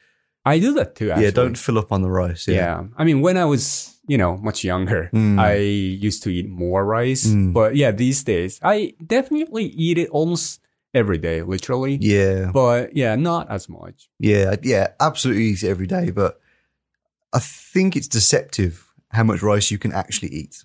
I 0.45 0.59
do 0.59 0.73
that 0.73 0.95
too. 0.95 1.11
Actually. 1.11 1.25
Yeah, 1.25 1.31
don't 1.31 1.57
fill 1.57 1.77
up 1.77 1.91
on 1.91 2.01
the 2.01 2.09
rice. 2.09 2.47
Yeah. 2.47 2.55
Yeah. 2.55 2.83
I 2.97 3.03
mean, 3.03 3.21
when 3.21 3.35
I 3.37 3.45
was, 3.45 3.95
you 4.07 4.17
know, 4.17 4.37
much 4.37 4.63
younger, 4.63 5.09
Mm. 5.13 5.39
I 5.39 5.55
used 6.07 6.23
to 6.23 6.29
eat 6.29 6.47
more 6.49 6.85
rice. 6.85 7.25
Mm. 7.27 7.51
But 7.53 7.75
yeah, 7.75 7.91
these 7.91 8.23
days, 8.23 8.59
I 8.63 8.93
definitely 9.05 9.65
eat 9.65 9.97
it 9.97 10.09
almost 10.09 10.61
every 10.95 11.17
day, 11.19 11.41
literally. 11.43 11.97
Yeah. 12.01 12.51
But 12.51 12.95
yeah, 12.95 13.15
not 13.15 13.49
as 13.51 13.67
much. 13.69 14.09
Yeah. 14.19 14.55
Yeah. 14.63 14.87
Absolutely 14.99 15.43
eat 15.45 15.63
it 15.63 15.69
every 15.69 15.87
day. 15.87 16.09
But 16.11 16.39
I 17.33 17.39
think 17.39 17.95
it's 17.95 18.07
deceptive 18.07 18.87
how 19.11 19.23
much 19.23 19.41
rice 19.41 19.69
you 19.71 19.77
can 19.77 19.91
actually 19.93 20.29
eat. 20.29 20.63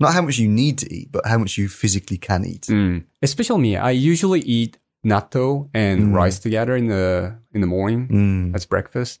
Not 0.00 0.12
how 0.14 0.22
much 0.22 0.38
you 0.38 0.48
need 0.48 0.78
to 0.78 0.92
eat, 0.94 1.10
but 1.10 1.26
how 1.26 1.38
much 1.38 1.56
you 1.58 1.68
physically 1.68 2.18
can 2.18 2.44
eat. 2.44 2.62
Mm. 2.68 3.04
Especially 3.22 3.60
me, 3.60 3.76
I 3.76 3.90
usually 3.90 4.40
eat 4.40 4.78
natto 5.04 5.68
and 5.74 6.00
Mm. 6.08 6.14
rice 6.14 6.38
together 6.38 6.76
in 6.76 6.86
the 6.88 7.36
in 7.54 7.60
the 7.60 7.66
morning 7.66 8.08
Mm. 8.08 8.54
as 8.54 8.66
breakfast. 8.66 9.20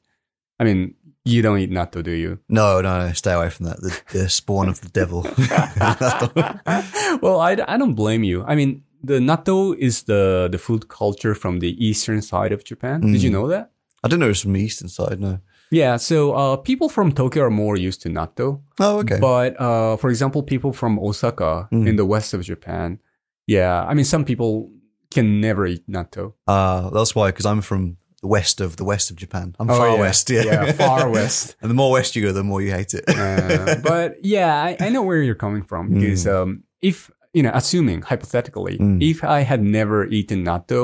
I 0.60 0.64
mean, 0.64 0.94
you 1.24 1.42
don't 1.42 1.58
eat 1.58 1.70
natto, 1.70 2.02
do 2.02 2.10
you? 2.12 2.38
No, 2.48 2.80
no, 2.80 3.06
no. 3.06 3.12
Stay 3.12 3.32
away 3.32 3.50
from 3.50 3.66
that. 3.66 3.80
The, 3.80 3.92
the 4.12 4.28
spawn 4.28 4.68
of 4.68 4.80
the 4.80 4.88
devil. 4.88 5.22
Well, 7.22 7.40
I, 7.40 7.52
I 7.66 7.76
don't 7.78 7.94
blame 7.94 8.22
you. 8.22 8.44
I 8.44 8.54
mean, 8.54 8.82
the 9.02 9.18
natto 9.20 9.76
is 9.76 10.02
the, 10.04 10.48
the 10.50 10.58
food 10.58 10.88
culture 10.88 11.34
from 11.34 11.60
the 11.60 11.72
eastern 11.84 12.22
side 12.22 12.52
of 12.52 12.64
Japan. 12.64 13.00
Did 13.00 13.22
you 13.22 13.30
Mm. 13.30 13.32
know 13.34 13.48
that? 13.48 13.70
I 14.04 14.08
don't 14.08 14.20
know. 14.20 14.30
It's 14.30 14.40
from 14.42 14.52
the 14.54 14.60
eastern 14.62 14.88
side. 14.88 15.20
No. 15.20 15.38
Yeah, 15.70 15.96
so 15.98 16.32
uh, 16.32 16.56
people 16.56 16.88
from 16.88 17.12
Tokyo 17.12 17.42
are 17.44 17.50
more 17.50 17.76
used 17.76 18.00
to 18.02 18.08
natto. 18.08 18.62
Oh, 18.80 18.98
okay. 19.00 19.18
But 19.20 19.60
uh, 19.60 19.96
for 19.98 20.08
example, 20.10 20.42
people 20.42 20.72
from 20.72 20.98
Osaka 20.98 21.68
Mm. 21.72 21.86
in 21.88 21.96
the 21.96 22.06
west 22.06 22.32
of 22.34 22.40
Japan, 22.42 22.98
yeah, 23.46 23.84
I 23.84 23.94
mean, 23.94 24.04
some 24.04 24.24
people 24.24 24.70
can 25.10 25.40
never 25.40 25.66
eat 25.66 25.86
natto. 25.88 26.34
Uh, 26.46 26.90
that's 26.90 27.14
why, 27.14 27.28
because 27.30 27.46
I'm 27.46 27.60
from 27.60 27.96
the 28.22 28.28
west 28.28 28.60
of 28.60 28.76
the 28.76 28.84
west 28.84 29.10
of 29.10 29.16
Japan. 29.16 29.54
I'm 29.60 29.70
Oh, 29.70 29.76
far 29.76 29.88
yeah. 29.90 30.00
west. 30.00 30.30
Yeah. 30.30 30.42
Yeah, 30.44 30.72
far 30.72 31.08
west. 31.18 31.56
and 31.62 31.70
the 31.70 31.74
more 31.74 31.90
west 31.92 32.16
you 32.16 32.22
go, 32.22 32.32
the 32.32 32.42
more 32.44 32.60
you 32.62 32.72
hate 32.72 32.94
it. 32.94 33.04
Uh, 33.08 33.76
but 33.82 34.16
yeah, 34.24 34.54
I, 34.62 34.76
I 34.80 34.88
know 34.90 35.02
where 35.02 35.22
you're 35.22 35.34
coming 35.46 35.62
from 35.64 35.90
because 35.94 36.26
um, 36.26 36.62
if 36.82 37.10
you 37.38 37.42
know, 37.44 37.52
assuming 37.54 38.02
hypothetically, 38.02 38.76
Mm. 38.78 38.98
if 39.12 39.18
I 39.22 39.40
had 39.50 39.62
never 39.62 39.98
eaten 40.18 40.44
natto 40.44 40.82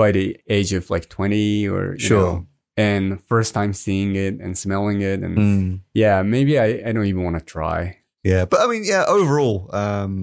by 0.00 0.12
the 0.12 0.26
age 0.56 0.72
of 0.78 0.88
like 0.94 1.06
20 1.08 1.68
or 1.68 1.82
you 1.94 1.98
Sure. 2.08 2.20
know, 2.22 2.46
and 2.76 3.04
first 3.32 3.54
time 3.54 3.72
seeing 3.72 4.14
it 4.26 4.34
and 4.42 4.56
smelling 4.64 5.00
it, 5.02 5.18
and 5.26 5.34
Mm. 5.38 5.80
yeah, 6.02 6.22
maybe 6.22 6.58
I, 6.58 6.68
I 6.86 6.92
don't 6.92 7.06
even 7.12 7.24
want 7.24 7.36
to 7.38 7.44
try. 7.56 7.78
Yeah, 8.22 8.44
but 8.50 8.58
I 8.60 8.66
mean, 8.70 8.84
yeah, 8.84 9.04
overall, 9.16 9.56
um, 9.82 10.14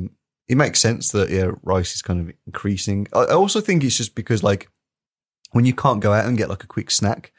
it 0.48 0.58
makes 0.58 0.80
sense 0.88 1.12
that 1.16 1.30
yeah, 1.30 1.52
rice 1.64 1.94
is 1.96 2.02
kind 2.02 2.20
of 2.22 2.28
increasing. 2.48 3.08
I, 3.14 3.20
I 3.34 3.36
also 3.44 3.60
think 3.62 3.84
it's 3.84 3.98
just 3.98 4.16
because 4.16 4.42
like 4.52 4.70
when 5.52 5.66
you 5.66 5.74
can't 5.74 6.02
go 6.02 6.12
out 6.14 6.26
and 6.26 6.38
get 6.38 6.50
like 6.50 6.64
a 6.64 6.68
quick 6.76 6.90
snack, 6.92 7.32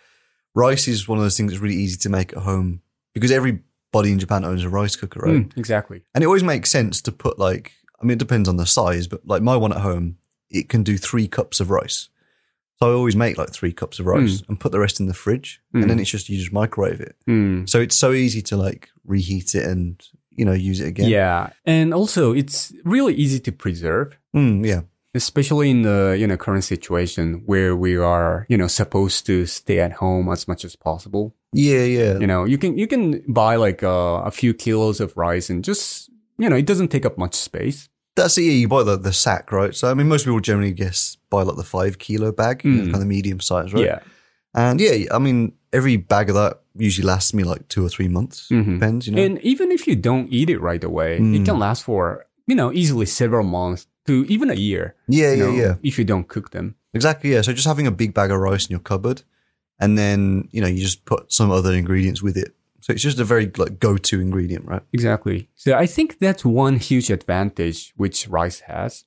rice 0.54 0.86
is 0.88 1.08
one 1.08 1.18
of 1.18 1.24
those 1.24 1.36
things 1.36 1.50
that's 1.52 1.62
really 1.62 1.82
easy 1.84 1.98
to 2.04 2.08
make 2.08 2.32
at 2.36 2.42
home 2.50 2.80
because 3.14 3.30
everybody 3.30 4.10
in 4.12 4.18
Japan 4.18 4.44
owns 4.44 4.64
a 4.64 4.68
rice 4.70 4.96
cooker, 4.96 5.20
right? 5.20 5.48
Mm, 5.48 5.58
exactly. 5.58 6.02
And 6.14 6.22
it 6.24 6.26
always 6.26 6.42
makes 6.44 6.70
sense 6.70 7.02
to 7.02 7.12
put 7.12 7.38
like, 7.38 7.72
I 8.02 8.06
mean, 8.06 8.16
it 8.16 8.18
depends 8.18 8.48
on 8.48 8.56
the 8.56 8.66
size, 8.66 9.06
but 9.06 9.20
like 9.26 9.42
my 9.42 9.56
one 9.56 9.72
at 9.72 9.80
home, 9.80 10.16
it 10.50 10.68
can 10.68 10.82
do 10.82 10.96
three 10.98 11.28
cups 11.28 11.60
of 11.60 11.70
rice. 11.70 12.08
So 12.80 12.90
I 12.90 12.94
always 12.94 13.14
make 13.14 13.38
like 13.38 13.52
three 13.52 13.72
cups 13.72 14.00
of 14.00 14.06
rice 14.06 14.42
and 14.48 14.58
put 14.58 14.72
the 14.72 14.80
rest 14.80 14.98
in 15.00 15.06
the 15.06 15.14
fridge, 15.14 15.60
Mm. 15.74 15.82
and 15.82 15.90
then 15.90 15.98
it's 16.00 16.10
just 16.10 16.28
you 16.28 16.36
just 16.38 16.52
microwave 16.52 17.00
it. 17.00 17.14
Mm. 17.28 17.68
So 17.68 17.80
it's 17.80 17.96
so 17.96 18.12
easy 18.12 18.42
to 18.42 18.56
like 18.56 18.88
reheat 19.06 19.54
it 19.54 19.64
and 19.64 20.02
you 20.30 20.44
know 20.44 20.52
use 20.52 20.80
it 20.80 20.88
again. 20.88 21.08
Yeah, 21.08 21.50
and 21.64 21.94
also 21.94 22.32
it's 22.34 22.72
really 22.84 23.14
easy 23.14 23.38
to 23.40 23.52
preserve. 23.52 24.18
Mm, 24.34 24.66
yeah. 24.66 24.80
especially 25.14 25.68
in 25.70 25.82
the 25.82 26.16
you 26.18 26.26
know 26.26 26.36
current 26.38 26.64
situation 26.64 27.42
where 27.46 27.76
we 27.76 27.96
are 27.96 28.46
you 28.48 28.56
know 28.56 28.66
supposed 28.66 29.26
to 29.26 29.44
stay 29.46 29.78
at 29.78 29.92
home 29.92 30.26
as 30.32 30.48
much 30.48 30.64
as 30.64 30.74
possible 30.74 31.34
Yeah, 31.52 31.84
yeah. 31.84 32.18
you 32.18 32.26
know 32.26 32.44
you 32.46 32.56
can 32.58 32.78
you 32.78 32.86
can 32.88 33.22
buy 33.28 33.56
like 33.56 33.82
uh, 33.82 34.22
a 34.24 34.30
few 34.30 34.54
kilos 34.54 35.00
of 35.00 35.14
rice 35.16 35.50
and 35.52 35.62
just 35.62 36.08
you 36.42 36.48
know 36.50 36.56
it 36.56 36.66
doesn't 36.66 36.88
take 36.94 37.06
up 37.06 37.16
much 37.24 37.34
space 37.34 37.88
That's 38.16 38.36
it. 38.38 38.42
Yeah, 38.44 38.52
you 38.62 38.68
buy 38.68 38.82
the, 38.84 38.96
the 39.08 39.12
sack, 39.24 39.44
right? 39.52 39.74
So 39.74 39.84
I 39.90 39.94
mean, 39.96 40.08
most 40.08 40.24
people 40.26 40.40
generally 40.40 40.74
guess 40.82 41.16
buy 41.30 41.42
like 41.48 41.56
the 41.56 41.68
five 41.76 41.96
kilo 42.04 42.30
bag, 42.32 42.56
you 42.64 42.70
know, 42.70 42.82
Mm. 42.84 42.92
kind 42.92 43.02
of 43.04 43.08
medium 43.08 43.40
size, 43.40 43.72
right? 43.72 43.84
yeah 43.90 44.00
And 44.54 44.76
yeah, 44.84 44.94
I 45.16 45.18
mean, 45.26 45.38
every 45.72 45.96
bag 46.12 46.28
of 46.30 46.34
that 46.40 46.54
usually 46.86 47.06
lasts 47.12 47.32
me 47.32 47.42
like 47.52 47.62
two 47.72 47.82
or 47.86 47.90
three 47.94 48.08
months. 48.16 48.36
Mhm. 48.50 48.74
Depends, 48.76 49.02
you 49.06 49.12
know. 49.14 49.22
and 49.24 49.34
even 49.52 49.68
if 49.76 49.82
you 49.88 49.96
don't 50.08 50.28
eat 50.38 50.48
it 50.54 50.60
right 50.70 50.84
away 50.90 51.10
it 51.16 51.22
Mm. 51.22 51.44
can 51.48 51.58
last 51.66 51.80
for 51.88 52.02
you 52.50 52.56
know 52.60 52.68
easily 52.80 53.06
several 53.06 53.44
months 53.58 53.86
to 54.08 54.12
even 54.34 54.48
a 54.50 54.58
year 54.68 54.84
yeah, 55.08 55.32
yeah, 55.32 55.44
know, 55.46 55.54
yeah. 55.62 55.74
if 55.88 55.94
you 55.98 56.04
don't 56.12 56.28
cook 56.34 56.48
them 56.56 56.66
Exactly. 56.98 57.28
Yeah. 57.32 57.42
So 57.44 57.52
just 57.60 57.66
having 57.72 57.86
a 57.86 57.96
big 58.02 58.10
bag 58.18 58.30
of 58.34 58.38
rice 58.48 58.64
in 58.68 58.72
your 58.76 58.84
cupboard, 58.90 59.18
and 59.82 59.90
then 60.00 60.20
you 60.54 60.60
know 60.62 60.68
you 60.74 60.80
just 60.88 61.00
put 61.12 61.20
some 61.38 61.50
other 61.58 61.72
ingredients 61.82 62.20
with 62.26 62.36
it. 62.44 62.50
So 62.82 62.92
it's 62.92 63.02
just 63.02 63.18
a 63.20 63.24
very 63.24 63.46
like 63.56 63.78
go 63.78 63.96
to 63.96 64.20
ingredient, 64.20 64.64
right? 64.66 64.82
Exactly. 64.92 65.48
So 65.54 65.74
I 65.74 65.86
think 65.86 66.18
that's 66.18 66.44
one 66.44 66.76
huge 66.76 67.08
advantage 67.10 67.92
which 67.96 68.28
rice 68.28 68.60
has 68.60 69.04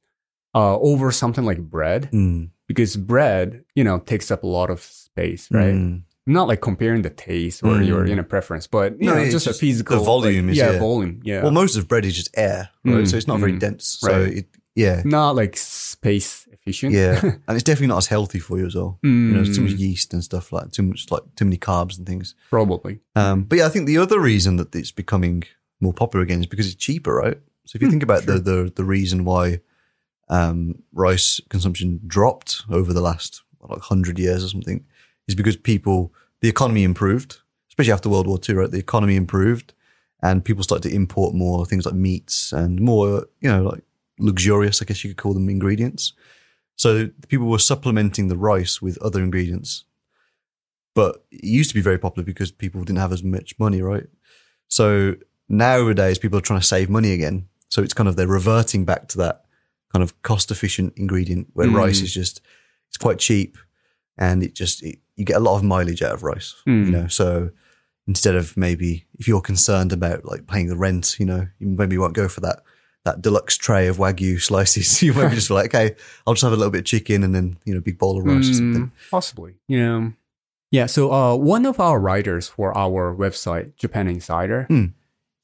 uh, 0.55 0.77
over 0.79 1.11
something 1.11 1.43
like 1.45 1.59
bread, 1.59 2.09
Mm. 2.13 2.49
because 2.67 2.95
bread, 2.95 3.65
you 3.75 3.83
know, 3.83 3.99
takes 3.99 4.31
up 4.31 4.43
a 4.43 4.47
lot 4.47 4.69
of 4.69 4.79
space, 4.81 5.51
right? 5.51 5.73
Mm. 5.75 6.03
Not 6.25 6.47
like 6.47 6.61
comparing 6.61 7.01
the 7.03 7.09
taste 7.09 7.61
or 7.63 7.73
Mm. 7.75 7.87
your 7.87 8.07
you 8.07 8.15
know 8.15 8.23
preference, 8.23 8.65
but 8.65 8.97
you 8.99 9.07
No, 9.07 9.15
know, 9.15 9.21
it's 9.21 9.33
just, 9.33 9.45
just 9.45 9.57
a 9.57 9.65
physical 9.65 9.97
the 9.99 10.03
volume 10.05 10.45
like, 10.47 10.53
is- 10.53 10.57
yeah, 10.57 10.71
yeah. 10.71 10.79
volume, 10.79 11.19
yeah. 11.23 11.43
Well, 11.43 11.51
most 11.51 11.75
of 11.77 11.87
bread 11.89 12.05
is 12.05 12.15
just 12.15 12.29
air, 12.37 12.69
right? 12.85 13.03
Mm, 13.03 13.07
So 13.09 13.17
it's 13.17 13.27
not 13.27 13.39
very 13.41 13.53
mm. 13.53 13.59
dense. 13.59 13.97
So 13.99 14.07
Right. 14.11 14.37
it, 14.39 14.47
yeah, 14.75 15.01
not 15.05 15.35
like 15.35 15.55
space 15.57 16.44
efficient. 16.65 16.93
yeah, 16.93 17.19
and 17.47 17.55
it's 17.55 17.63
definitely 17.63 17.87
not 17.87 17.97
as 17.97 18.07
healthy 18.07 18.39
for 18.39 18.57
you 18.57 18.65
as 18.65 18.75
well. 18.75 18.99
Mm, 19.05 19.27
You 19.29 19.33
know, 19.35 19.43
too 19.45 19.61
much 19.61 19.71
yeast 19.73 20.13
and 20.13 20.23
stuff 20.23 20.51
like 20.51 20.71
too 20.71 20.83
much 20.83 21.09
like 21.11 21.23
too 21.35 21.45
many 21.45 21.57
carbs 21.57 21.97
and 21.97 22.05
things. 22.07 22.35
probably. 22.49 22.99
Um, 23.15 23.43
but 23.43 23.57
yeah, 23.59 23.65
I 23.67 23.69
think 23.69 23.85
the 23.87 23.97
other 23.97 24.19
reason 24.19 24.57
that 24.57 24.73
it's 24.75 24.91
becoming 24.91 25.43
more 25.79 25.93
popular 25.93 26.23
again 26.23 26.39
is 26.39 26.47
because 26.47 26.65
it's 26.67 26.75
cheaper, 26.75 27.13
right? 27.15 27.37
So 27.65 27.75
if 27.77 27.81
you 27.81 27.87
Hmm, 27.87 27.91
think 27.91 28.03
about 28.03 28.23
sure. 28.23 28.39
the, 28.39 28.39
the 28.39 28.71
the 28.75 28.83
reason 28.85 29.25
why 29.25 29.59
um, 30.29 30.81
rice 30.93 31.39
consumption 31.49 31.99
dropped 32.07 32.63
over 32.69 32.93
the 32.93 33.01
last 33.01 33.43
like 33.61 33.81
hundred 33.81 34.17
years 34.19 34.43
or 34.43 34.47
something 34.49 34.85
is 35.27 35.35
because 35.35 35.55
people 35.57 36.13
the 36.41 36.49
economy 36.49 36.83
improved, 36.83 37.37
especially 37.69 37.93
after 37.93 38.09
World 38.09 38.27
War 38.27 38.39
II, 38.47 38.55
right? 38.55 38.71
The 38.71 38.77
economy 38.79 39.15
improved, 39.15 39.73
and 40.21 40.43
people 40.43 40.63
started 40.63 40.89
to 40.89 40.95
import 40.95 41.33
more 41.33 41.65
things 41.65 41.85
like 41.85 41.95
meats 41.95 42.51
and 42.53 42.79
more, 42.79 43.27
you 43.41 43.49
know, 43.51 43.63
like 43.63 43.83
luxurious, 44.19 44.81
I 44.81 44.85
guess 44.85 45.03
you 45.03 45.09
could 45.11 45.17
call 45.21 45.33
them 45.33 45.49
ingredients. 45.49 46.13
So 46.75 47.09
people 47.27 47.47
were 47.47 47.59
supplementing 47.59 48.27
the 48.27 48.37
rice 48.37 48.81
with 48.81 48.97
other 49.01 49.21
ingredients. 49.23 49.85
but 50.93 51.25
it 51.29 51.43
used 51.43 51.69
to 51.69 51.75
be 51.75 51.81
very 51.81 51.97
popular 51.97 52.25
because 52.25 52.51
people 52.53 52.81
didn't 52.85 52.99
have 52.99 53.11
as 53.11 53.21
much 53.23 53.59
money, 53.59 53.81
right? 53.81 54.07
So 54.69 55.15
nowadays 55.49 56.17
people 56.17 56.37
are 56.39 56.41
trying 56.41 56.61
to 56.61 56.65
save 56.65 56.89
money 56.89 57.11
again. 57.11 57.47
So 57.69 57.81
it's 57.83 57.93
kind 57.93 58.07
of 58.07 58.15
they're 58.15 58.27
reverting 58.27 58.85
back 58.85 59.09
to 59.09 59.17
that 59.17 59.43
kind 59.91 60.03
of 60.03 60.21
cost 60.21 60.51
efficient 60.51 60.93
ingredient 60.95 61.47
where 61.53 61.67
Mm. 61.67 61.75
rice 61.75 62.01
is 62.01 62.13
just 62.13 62.39
it's 62.87 62.97
quite 62.97 63.19
cheap 63.19 63.57
and 64.17 64.41
it 64.41 64.55
just 64.55 64.83
it, 64.83 64.99
you 65.17 65.25
get 65.25 65.35
a 65.35 65.39
lot 65.47 65.57
of 65.57 65.63
mileage 65.63 66.01
out 66.01 66.13
of 66.13 66.23
rice. 66.23 66.55
Mm. 66.65 66.85
You 66.85 66.91
know, 66.91 67.07
so 67.07 67.49
instead 68.07 68.35
of 68.35 68.55
maybe 68.55 69.05
if 69.19 69.27
you're 69.27 69.41
concerned 69.41 69.91
about 69.91 70.23
like 70.23 70.47
paying 70.47 70.67
the 70.67 70.77
rent, 70.77 71.17
you 71.19 71.25
know, 71.25 71.47
you 71.59 71.67
maybe 71.67 71.97
won't 71.97 72.13
go 72.13 72.29
for 72.29 72.39
that 72.41 72.59
that 73.05 73.21
deluxe 73.21 73.55
tray 73.55 73.87
of 73.87 73.97
wagyu 73.97 74.41
slices. 74.41 75.01
You 75.03 75.13
just 75.29 75.47
be 75.47 75.53
like, 75.53 75.73
okay, 75.73 75.95
I'll 76.27 76.33
just 76.33 76.43
have 76.43 76.51
a 76.53 76.55
little 76.57 76.71
bit 76.71 76.79
of 76.79 76.85
chicken 76.85 77.23
and 77.23 77.33
then 77.33 77.57
you 77.65 77.73
know, 77.73 77.77
a 77.79 77.81
big 77.81 77.97
bowl 77.97 78.17
of 78.19 78.25
rice 78.25 78.49
or 78.49 78.53
something. 78.55 78.83
Mm, 78.87 78.91
Possibly. 79.11 79.53
You 79.67 79.79
know. 79.79 80.13
Yeah. 80.71 80.87
So 80.87 81.11
uh, 81.13 81.35
one 81.35 81.65
of 81.65 81.79
our 81.79 81.99
writers 81.99 82.49
for 82.49 82.75
our 82.77 83.15
website, 83.15 83.75
Japan 83.77 84.07
Insider, 84.07 84.65
Hmm. 84.69 84.85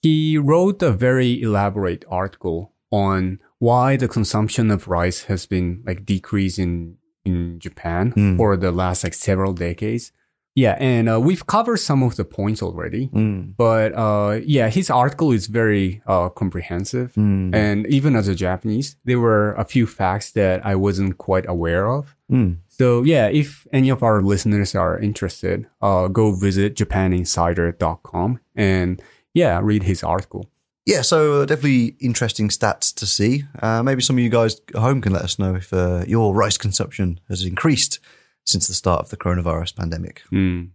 he 0.01 0.37
wrote 0.37 0.81
a 0.81 0.91
very 0.91 1.41
elaborate 1.41 2.03
article 2.09 2.73
on 2.91 3.39
why 3.59 3.95
the 3.95 4.07
consumption 4.07 4.71
of 4.71 4.87
rice 4.87 5.23
has 5.25 5.45
been 5.45 5.83
like 5.85 6.05
decreasing 6.05 6.97
in 7.23 7.59
Japan 7.59 8.11
Hmm. 8.11 8.37
for 8.37 8.57
the 8.57 8.71
last 8.71 9.03
like 9.03 9.13
several 9.13 9.53
decades. 9.53 10.11
Yeah, 10.53 10.75
and 10.79 11.09
uh, 11.09 11.19
we've 11.19 11.47
covered 11.47 11.77
some 11.77 12.03
of 12.03 12.17
the 12.17 12.25
points 12.25 12.61
already. 12.61 13.07
Mm. 13.07 13.55
But 13.55 13.93
uh, 13.95 14.41
yeah, 14.43 14.69
his 14.69 14.89
article 14.89 15.31
is 15.31 15.47
very 15.47 16.01
uh, 16.05 16.29
comprehensive. 16.29 17.13
Mm. 17.13 17.55
And 17.55 17.87
even 17.87 18.15
as 18.15 18.27
a 18.27 18.35
Japanese, 18.35 18.97
there 19.05 19.19
were 19.19 19.53
a 19.53 19.63
few 19.63 19.87
facts 19.87 20.31
that 20.31 20.65
I 20.65 20.75
wasn't 20.75 21.17
quite 21.17 21.47
aware 21.47 21.89
of. 21.89 22.15
Mm. 22.29 22.57
So 22.67 23.03
yeah, 23.03 23.27
if 23.27 23.65
any 23.71 23.89
of 23.89 24.03
our 24.03 24.21
listeners 24.21 24.75
are 24.75 24.99
interested, 24.99 25.67
uh, 25.81 26.07
go 26.07 26.33
visit 26.33 26.75
japaninsider.com 26.75 28.39
and 28.55 29.01
yeah, 29.33 29.59
read 29.63 29.83
his 29.83 30.03
article. 30.03 30.49
Yeah, 30.85 31.01
so 31.03 31.41
uh, 31.41 31.45
definitely 31.45 31.95
interesting 31.99 32.49
stats 32.49 32.93
to 32.95 33.05
see. 33.05 33.45
Uh, 33.61 33.83
maybe 33.83 34.01
some 34.01 34.17
of 34.17 34.23
you 34.23 34.29
guys 34.29 34.59
at 34.69 34.81
home 34.81 34.99
can 34.99 35.13
let 35.13 35.21
us 35.21 35.37
know 35.37 35.55
if 35.55 35.71
uh, 35.71 36.03
your 36.07 36.33
rice 36.33 36.57
consumption 36.57 37.19
has 37.29 37.45
increased 37.45 37.99
since 38.45 38.67
the 38.67 38.73
start 38.73 39.01
of 39.01 39.09
the 39.09 39.17
coronavirus 39.17 39.75
pandemic. 39.75 40.23
Mm. 40.31 40.71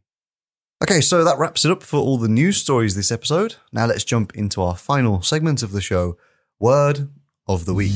Okay, 0.83 1.01
so 1.01 1.25
that 1.25 1.39
wraps 1.39 1.65
it 1.65 1.71
up 1.71 1.83
for 1.83 1.99
all 1.99 2.19
the 2.19 2.29
news 2.29 2.59
stories 2.59 2.95
this 2.95 3.11
episode. 3.11 3.57
Now 3.73 3.87
let's 3.87 4.05
jump 4.05 4.35
into 4.35 4.63
our 4.63 4.77
final 4.77 5.23
segment 5.23 5.63
of 5.63 5.73
the 5.73 5.81
show 5.81 6.19
Word 6.61 7.09
of 7.47 7.65
the 7.65 7.75
Week. 7.75 7.93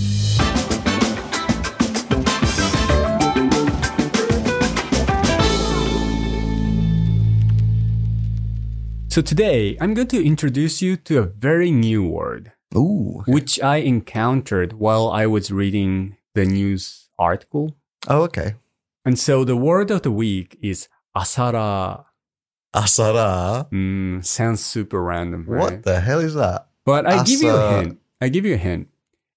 So 9.10 9.20
today 9.20 9.76
I'm 9.80 9.92
going 9.92 10.06
to 10.08 10.24
introduce 10.24 10.80
you 10.80 10.96
to 10.96 11.18
a 11.18 11.26
very 11.26 11.72
new 11.72 12.06
word, 12.06 12.52
Ooh. 12.76 13.24
which 13.26 13.60
I 13.60 13.78
encountered 13.78 14.74
while 14.74 15.10
I 15.10 15.26
was 15.26 15.50
reading 15.50 16.16
the 16.34 16.44
news 16.44 17.08
article. 17.18 17.76
Oh, 18.06 18.22
okay. 18.22 18.54
And 19.04 19.18
so 19.18 19.44
the 19.44 19.56
word 19.56 19.90
of 19.90 20.02
the 20.02 20.10
week 20.10 20.58
is 20.62 20.88
asara. 21.16 22.04
Asara. 22.74 23.68
Mm, 23.70 24.24
sounds 24.24 24.64
super 24.64 25.02
random, 25.02 25.44
right? 25.48 25.58
What 25.60 25.82
the 25.82 26.00
hell 26.00 26.20
is 26.20 26.34
that? 26.34 26.68
But 26.84 27.06
I 27.06 27.22
give 27.24 27.40
you 27.42 27.54
a 27.56 27.60
hint. 27.60 27.98
I 28.20 28.28
give 28.28 28.44
you 28.44 28.54
a 28.54 28.58
hint. 28.58 28.88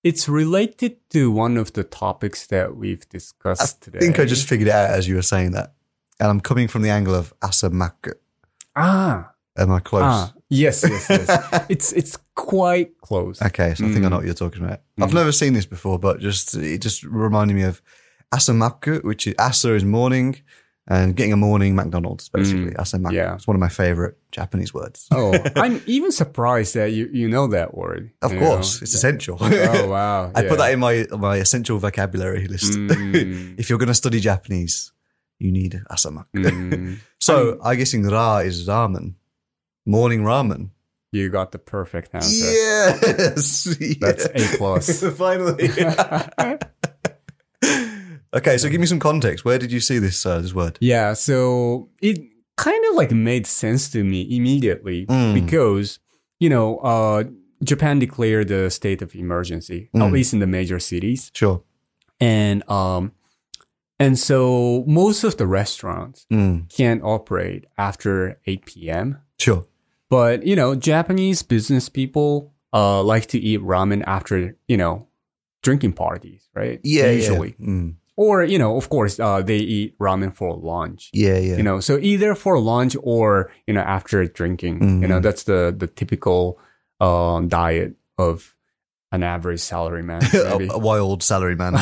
It's 0.04 0.28
related 0.28 0.97
to 1.12 1.32
one 1.32 1.56
of 1.58 1.73
the 1.73 1.84
topics 1.84 2.45
that 2.47 2.76
we've 2.76 3.04
I 3.04 3.08
discussed 3.10 3.82
today. 3.82 3.99
I 3.99 4.02
think 4.02 4.19
I 4.19 4.26
just 4.26 4.47
figured 4.47 4.67
it 4.67 4.71
out 4.73 4.89
as 4.89 5.08
you 5.08 5.15
were 5.15 5.21
saying 5.21 5.52
that. 5.52 5.73
And 6.19 6.30
I'm 6.30 6.41
coming 6.41 6.67
from 6.67 6.82
the 6.82 6.89
angle 6.89 7.15
of 7.15 7.34
Asamaku. 7.39 8.13
ah 8.76 9.32
Am 9.58 9.71
I 9.71 9.80
close? 9.80 10.02
ah 10.04 10.34
yes 10.49 10.84
yes 10.84 11.08
yes. 11.10 11.65
it's 11.69 11.93
it's 11.93 12.17
quite 12.36 12.97
close. 13.02 13.41
Okay, 13.41 13.73
so 13.76 13.86
I 13.86 13.89
think 13.89 14.04
I 14.04 14.08
Mm. 14.08 14.10
know 14.12 14.15
what 14.17 14.26
you're 14.26 14.34
talking 14.34 14.63
about. 14.63 14.82
I've 14.99 15.10
Mm. 15.12 15.13
never 15.13 15.32
seen 15.32 15.54
this 15.54 15.65
before, 15.65 15.97
but 15.99 16.19
just 16.19 16.56
it 16.56 16.80
just 16.82 17.04
reminded 17.04 17.56
me 17.56 17.63
of 17.63 17.82
asamaku, 18.33 19.03
which 19.03 19.27
is 19.27 19.35
asa 19.37 19.73
is 19.75 19.85
morning, 19.85 20.41
and 20.87 21.15
getting 21.15 21.33
a 21.33 21.37
morning 21.37 21.75
McDonald's 21.75 22.29
basically. 22.29 22.71
Asamaku. 22.71 23.11
Mm. 23.11 23.13
yeah. 23.13 23.35
it's 23.35 23.47
one 23.47 23.55
of 23.55 23.61
my 23.61 23.69
favorite 23.69 24.17
Japanese 24.31 24.73
words. 24.73 25.07
Oh, 25.11 25.33
I'm 25.55 25.81
even 25.85 26.11
surprised 26.11 26.73
that 26.75 26.91
you 26.91 27.09
you 27.11 27.29
know 27.29 27.47
that 27.47 27.75
word. 27.75 28.11
of 28.21 28.31
course, 28.31 28.81
know? 28.81 28.83
it's 28.83 28.93
essential. 28.93 29.37
Oh 29.39 29.87
wow! 29.87 30.31
I 30.35 30.43
put 30.43 30.57
that 30.57 30.71
in 30.73 30.79
my 30.79 31.05
my 31.11 31.37
essential 31.37 31.77
vocabulary 31.79 32.47
list. 32.47 32.73
Mm. 32.73 33.55
if 33.59 33.69
you're 33.69 33.79
going 33.79 33.87
to 33.87 33.93
study 33.93 34.19
Japanese, 34.19 34.91
you 35.39 35.51
need 35.51 35.81
asamaku. 35.89 36.43
Mm, 36.43 36.97
so 37.19 37.59
I 37.63 37.75
guessing 37.75 38.03
ra 38.03 38.39
is 38.39 38.67
ramen, 38.67 39.15
morning 39.85 40.23
ramen. 40.23 40.71
you 41.11 41.29
got 41.29 41.51
the 41.51 41.59
perfect 41.59 42.13
answer. 42.13 42.51
Yes, 42.51 43.63
That's 44.01 44.27
Yeah. 44.27 44.53
A 44.53 44.57
plus. 44.57 45.03
Finally. 45.15 45.69
Okay, 48.33 48.57
so 48.57 48.69
give 48.69 48.79
me 48.81 48.87
some 48.87 48.99
context. 48.99 49.45
Where 49.45 49.57
did 49.59 49.71
you 49.71 49.79
see 49.79 49.99
this 49.99 50.25
uh, 50.25 50.41
this 50.41 50.53
word? 50.53 50.77
Yeah, 50.81 51.13
so 51.13 51.89
it 52.01 52.19
kind 52.57 52.83
of 52.89 52.95
like 52.95 53.11
made 53.11 53.47
sense 53.47 53.89
to 53.91 54.03
me 54.03 54.21
immediately 54.35 55.05
Mm. 55.07 55.33
because 55.33 55.99
you 56.39 56.49
know 56.49 56.77
uh, 56.79 57.23
Japan 57.63 57.99
declared 57.99 58.47
the 58.49 58.69
state 58.69 59.01
of 59.01 59.15
emergency 59.15 59.89
at 59.93 60.01
Mm. 60.01 60.11
least 60.11 60.33
in 60.33 60.39
the 60.39 60.47
major 60.47 60.79
cities, 60.79 61.31
Sure. 61.33 61.63
and 62.19 62.63
um, 62.69 63.11
and 63.99 64.17
so 64.19 64.83
most 64.87 65.23
of 65.23 65.37
the 65.37 65.47
restaurants 65.47 66.25
Mm, 66.31 66.69
can't 66.75 67.01
operate 67.03 67.65
after 67.77 68.39
eight 68.45 68.65
p.m. 68.65 69.17
sure. 69.39 69.65
But 70.09 70.45
you 70.45 70.55
know, 70.55 70.75
Japanese 70.75 71.41
business 71.43 71.89
people 71.89 72.53
uh, 72.73 73.01
like 73.03 73.25
to 73.27 73.39
eat 73.39 73.61
ramen 73.61 74.03
after 74.05 74.55
you 74.67 74.77
know 74.77 75.07
drinking 75.63 75.93
parties, 75.93 76.49
right? 76.53 76.79
Yeah, 76.83 77.09
usually, 77.11 77.55
Yeah. 77.57 77.89
Or 78.15 78.43
you 78.43 78.60
know, 78.60 78.78
of 78.78 78.89
course, 78.89 79.19
uh, 79.19 79.41
they 79.41 79.58
eat 79.58 79.97
ramen 79.99 80.34
for 80.36 80.56
lunch. 80.56 81.10
yeah, 81.13 81.38
yeah. 81.39 81.58
You 81.58 81.63
know, 81.63 81.80
so 81.80 81.97
either 82.02 82.36
for 82.36 82.60
lunch 82.60 82.95
or 83.02 83.52
you 83.67 83.73
know 83.73 83.82
after 83.82 84.23
drinking. 84.26 85.02
You 85.02 85.08
know, 85.08 85.19
Mhm. 85.19 85.23
that's 85.23 85.43
the 85.43 85.73
the 85.76 85.88
typical 85.88 86.60
um, 86.99 87.47
diet 87.47 87.95
of 88.17 88.56
an 89.12 89.23
average 89.23 89.62
salaryman. 89.62 90.21
a, 90.34 90.58
Maybe. 90.58 90.69
a 90.71 90.78
wild 90.78 91.23
salary 91.23 91.56
man 91.56 91.73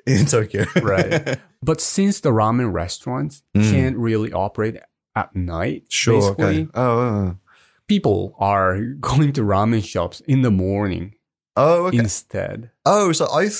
in 0.06 0.24
Tokyo. 0.26 0.64
Right. 0.82 1.38
but 1.62 1.80
since 1.80 2.20
the 2.20 2.30
ramen 2.30 2.72
restaurants 2.72 3.42
Mm. 3.54 3.70
can't 3.70 3.96
really 3.96 4.32
operate 4.32 4.76
at 5.14 5.34
night, 5.36 5.84
sure. 5.88 6.20
basically, 6.20 6.62
Okay. 6.62 6.70
Oh, 6.74 6.98
oh, 6.98 7.36
people 7.88 8.34
are 8.38 8.80
going 9.00 9.32
to 9.34 9.42
ramen 9.42 9.84
shops 9.84 10.20
in 10.26 10.42
the 10.42 10.50
morning 10.50 11.14
oh, 11.56 11.86
okay. 11.86 11.98
instead. 11.98 12.70
oh, 12.86 13.12
so 13.12 13.26
I 13.32 13.42
th- 13.44 13.52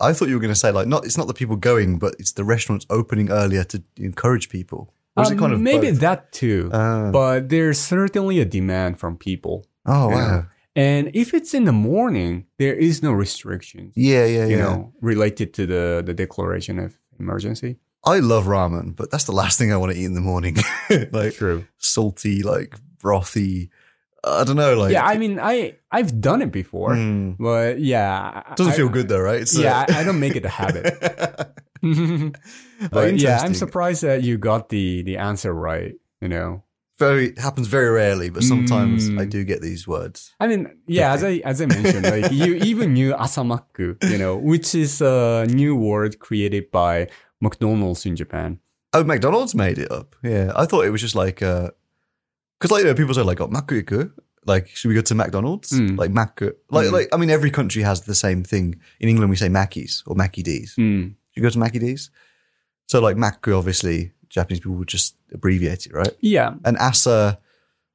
I 0.00 0.12
thought 0.12 0.28
you 0.28 0.34
were 0.34 0.40
going 0.40 0.54
to 0.54 0.58
say 0.58 0.70
like 0.72 0.86
not 0.88 1.04
it's 1.04 1.18
not 1.18 1.26
the 1.28 1.34
people 1.34 1.56
going, 1.56 1.98
but 1.98 2.14
it's 2.18 2.32
the 2.32 2.44
restaurants 2.44 2.86
opening 2.90 3.30
earlier 3.30 3.64
to 3.64 3.82
encourage 3.96 4.48
people. 4.48 4.92
Or 5.16 5.24
is 5.24 5.30
it 5.30 5.34
Um, 5.34 5.40
kind 5.40 5.52
of 5.52 5.60
maybe 5.60 5.90
both? 5.90 6.00
that 6.00 6.32
too, 6.32 6.70
Ah. 6.72 7.10
but 7.12 7.48
there's 7.48 7.78
certainly 7.78 8.40
a 8.40 8.44
demand 8.44 8.98
from 8.98 9.16
people. 9.16 9.66
oh 9.86 10.08
wow. 10.08 10.46
And 10.76 11.10
if 11.14 11.34
it's 11.34 11.52
in 11.52 11.64
the 11.64 11.72
morning, 11.72 12.46
there 12.58 12.74
is 12.74 13.02
no 13.02 13.10
restrictions, 13.12 13.92
Yeah, 13.96 14.24
yeah, 14.24 14.46
you 14.46 14.56
yeah. 14.56 14.62
know, 14.64 14.92
related 15.00 15.52
to 15.54 15.66
the, 15.66 16.00
the 16.06 16.14
declaration 16.14 16.78
of 16.78 16.96
emergency. 17.18 17.76
I 18.04 18.20
love 18.20 18.44
ramen, 18.46 18.94
but 18.94 19.10
that's 19.10 19.24
the 19.24 19.32
last 19.32 19.58
thing 19.58 19.72
I 19.72 19.76
want 19.76 19.92
to 19.92 19.98
eat 19.98 20.04
in 20.04 20.14
the 20.14 20.20
morning. 20.20 20.56
like 21.12 21.34
True. 21.34 21.64
salty, 21.78 22.42
like 22.44 22.76
brothy. 23.02 23.68
I 24.24 24.44
don't 24.44 24.56
know. 24.56 24.74
Like 24.76 24.92
yeah, 24.92 25.04
I 25.06 25.16
mean, 25.18 25.38
I 25.40 25.76
I've 25.90 26.20
done 26.20 26.42
it 26.42 26.52
before, 26.52 26.90
Mm. 26.94 27.36
but 27.38 27.80
yeah, 27.80 28.42
doesn't 28.56 28.72
I- 28.72 28.76
feel 28.76 28.88
good 28.88 29.08
though, 29.08 29.20
right? 29.20 29.40
It's, 29.42 29.58
uh, 29.58 29.62
yeah, 29.62 29.86
I, 29.88 30.00
I 30.00 30.04
don't 30.04 30.20
make 30.20 30.36
it 30.36 30.44
a 30.44 30.48
habit. 30.48 30.84
but 32.90 33.18
yeah, 33.18 33.40
I'm 33.40 33.54
surprised 33.54 34.02
that 34.02 34.22
you 34.22 34.38
got 34.38 34.68
the 34.68 35.02
the 35.02 35.16
answer 35.16 35.52
right. 35.52 35.94
You 36.20 36.28
know, 36.28 36.62
Very 36.98 37.32
happens 37.38 37.66
very 37.68 37.88
rarely, 37.88 38.28
but 38.30 38.42
sometimes 38.42 39.08
Mm. 39.08 39.20
I 39.20 39.24
do 39.24 39.44
get 39.44 39.62
these 39.62 39.88
words. 39.88 40.34
I 40.38 40.46
mean, 40.46 40.68
yeah, 40.86 41.12
as 41.14 41.24
I 41.24 41.40
as 41.44 41.60
I 41.62 41.66
mentioned, 41.66 42.04
like 42.14 42.30
you 42.32 42.54
even 42.56 42.92
knew 42.92 43.14
asamaku, 43.14 43.96
you 44.10 44.18
know, 44.18 44.36
which 44.36 44.74
is 44.74 45.00
a 45.00 45.46
new 45.48 45.74
word 45.74 46.18
created 46.18 46.70
by 46.70 47.08
McDonald's 47.40 48.04
in 48.04 48.16
Japan. 48.16 48.58
Oh, 48.92 49.04
McDonald's 49.04 49.54
made 49.54 49.78
it 49.78 49.90
up. 49.90 50.14
Yeah, 50.22 50.52
I 50.56 50.66
thought 50.66 50.84
it 50.84 50.90
was 50.90 51.00
just 51.00 51.14
like 51.14 51.40
because 52.60 52.70
like 52.70 52.82
you 52.82 52.88
know, 52.88 52.94
people 52.94 53.14
say 53.14 53.22
like 53.22 53.40
oh, 53.40 53.48
maku 53.48 54.12
like 54.46 54.68
should 54.68 54.88
we 54.88 54.94
go 54.94 55.00
to 55.02 55.14
McDonald's 55.14 55.70
Mm. 55.72 55.98
like 55.98 56.10
maku 56.10 56.52
like 56.70 56.88
Mm. 56.88 56.92
like 56.92 57.08
I 57.12 57.16
mean 57.16 57.30
every 57.30 57.50
country 57.50 57.82
has 57.82 58.02
the 58.02 58.14
same 58.14 58.42
thing. 58.44 58.76
In 59.00 59.08
England 59.08 59.30
we 59.30 59.36
say 59.36 59.48
Mackies 59.48 60.02
or 60.06 60.14
Mackie 60.14 60.42
D's. 60.42 60.74
Mm. 60.78 61.14
You 61.34 61.42
go 61.42 61.48
to 61.50 61.58
Mackie 61.58 61.78
D's, 61.78 62.10
so 62.86 63.00
like 63.00 63.16
maku 63.16 63.56
obviously 63.56 64.12
Japanese 64.28 64.60
people 64.60 64.76
would 64.76 64.88
just 64.88 65.16
abbreviate 65.32 65.86
it, 65.86 65.92
right? 65.92 66.14
Yeah, 66.20 66.54
And 66.64 66.76
asa, 66.78 67.38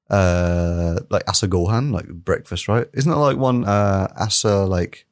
uh, 0.09 0.99
like 1.09 1.23
asa 1.29 1.47
gohan, 1.47 1.91
like 1.91 2.07
breakfast, 2.07 2.67
right? 2.67 2.87
Isn't 2.93 3.11
that 3.11 3.17
like 3.17 3.37
one 3.37 3.65
uh 3.65 4.07
asa 4.15 4.65
like 4.65 5.05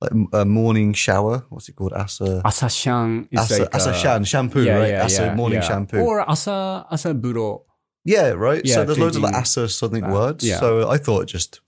like 0.00 0.12
a 0.32 0.44
morning 0.44 0.92
shower. 0.92 1.44
What's 1.48 1.68
it 1.68 1.76
called? 1.76 1.92
Asa. 1.94 2.42
Asashan 2.44 3.28
is 3.30 3.40
Asa, 3.40 3.62
like 3.62 3.74
asa 3.74 3.90
uh, 3.90 3.92
shan 3.94 4.24
shampoo, 4.24 4.62
yeah, 4.62 4.76
right? 4.76 4.90
yeah, 4.90 5.04
asa 5.04 5.22
yeah, 5.26 5.34
morning 5.34 5.62
shampoo. 5.62 6.00
Or 6.00 6.28
asa 6.28 6.86
asa 6.90 7.14
buro. 7.14 7.62
Yeah, 8.04 8.28
right. 8.30 8.62
Yeah, 8.64 8.74
so 8.76 8.84
there's 8.84 8.98
loads 8.98 9.16
of 9.16 9.22
like 9.22 9.34
asa 9.34 9.68
something 9.68 10.02
that, 10.02 10.10
words. 10.12 10.44
yeah. 10.46 10.60
So 10.60 10.88
I 10.88 10.98
thought 10.98 11.26
just 11.26 11.60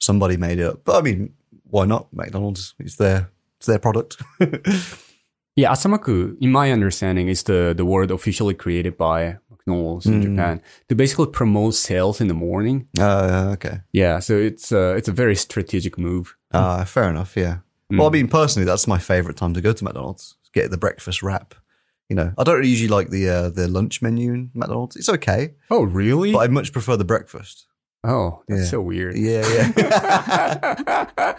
somebody 0.00 0.36
made 0.36 0.58
it 0.58 0.66
up. 0.66 0.84
But 0.84 0.96
I 0.98 1.02
mean, 1.02 1.34
why 1.64 1.84
not? 1.86 2.08
McDonald's. 2.12 2.74
It's 2.78 2.96
their 2.96 3.30
it's 3.58 3.66
their 3.66 3.78
product. 3.78 4.16
Yeah, 5.56 5.70
asamaku, 5.70 6.36
in 6.40 6.50
my 6.50 6.72
understanding, 6.72 7.28
is 7.28 7.44
the, 7.44 7.74
the 7.76 7.84
word 7.84 8.10
officially 8.10 8.54
created 8.54 8.96
by 8.96 9.36
McDonald's 9.48 10.04
in 10.04 10.14
Mm. 10.20 10.22
Japan 10.22 10.60
to 10.88 10.96
basically 10.96 11.28
promote 11.28 11.74
sales 11.74 12.20
in 12.20 12.26
the 12.26 12.34
morning. 12.34 12.88
uh, 12.98 13.50
okay. 13.52 13.82
Yeah, 13.92 14.18
so 14.18 14.36
it's 14.36 14.72
uh, 14.72 14.94
it's 14.98 15.06
a 15.08 15.12
very 15.12 15.36
strategic 15.36 15.96
move. 15.96 16.36
Uh, 16.50 16.84
fair 16.84 17.08
enough. 17.08 17.36
Yeah. 17.36 17.58
Mm. 17.92 17.98
Well, 17.98 18.08
I 18.08 18.10
mean, 18.10 18.26
personally, 18.26 18.66
that's 18.66 18.88
my 18.88 18.98
favorite 18.98 19.36
time 19.36 19.54
to 19.54 19.60
go 19.60 19.72
to 19.72 19.84
McDonald's. 19.84 20.36
Get 20.52 20.72
the 20.72 20.76
breakfast 20.78 21.22
wrap. 21.22 21.54
You 22.10 22.16
know, 22.16 22.32
I 22.36 22.44
don't 22.44 22.56
really 22.56 22.68
usually 22.68 22.88
like 22.88 23.10
the 23.10 23.28
uh, 23.28 23.48
the 23.50 23.66
lunch 23.68 24.02
menu 24.02 24.32
in 24.34 24.50
McDonald's. 24.54 24.96
It's 24.96 25.08
okay, 25.08 25.54
Oh, 25.70 25.84
really? 25.84 26.32
but 26.32 26.38
I 26.40 26.46
much 26.48 26.72
prefer 26.72 26.96
the 26.96 27.04
breakfast. 27.04 27.66
oh, 28.04 28.42
that's 28.48 28.62
Yeah. 28.64 28.68
so 28.68 28.80
weird. 28.82 29.16
Yeah, 29.16 29.42
yeah. 29.56 31.34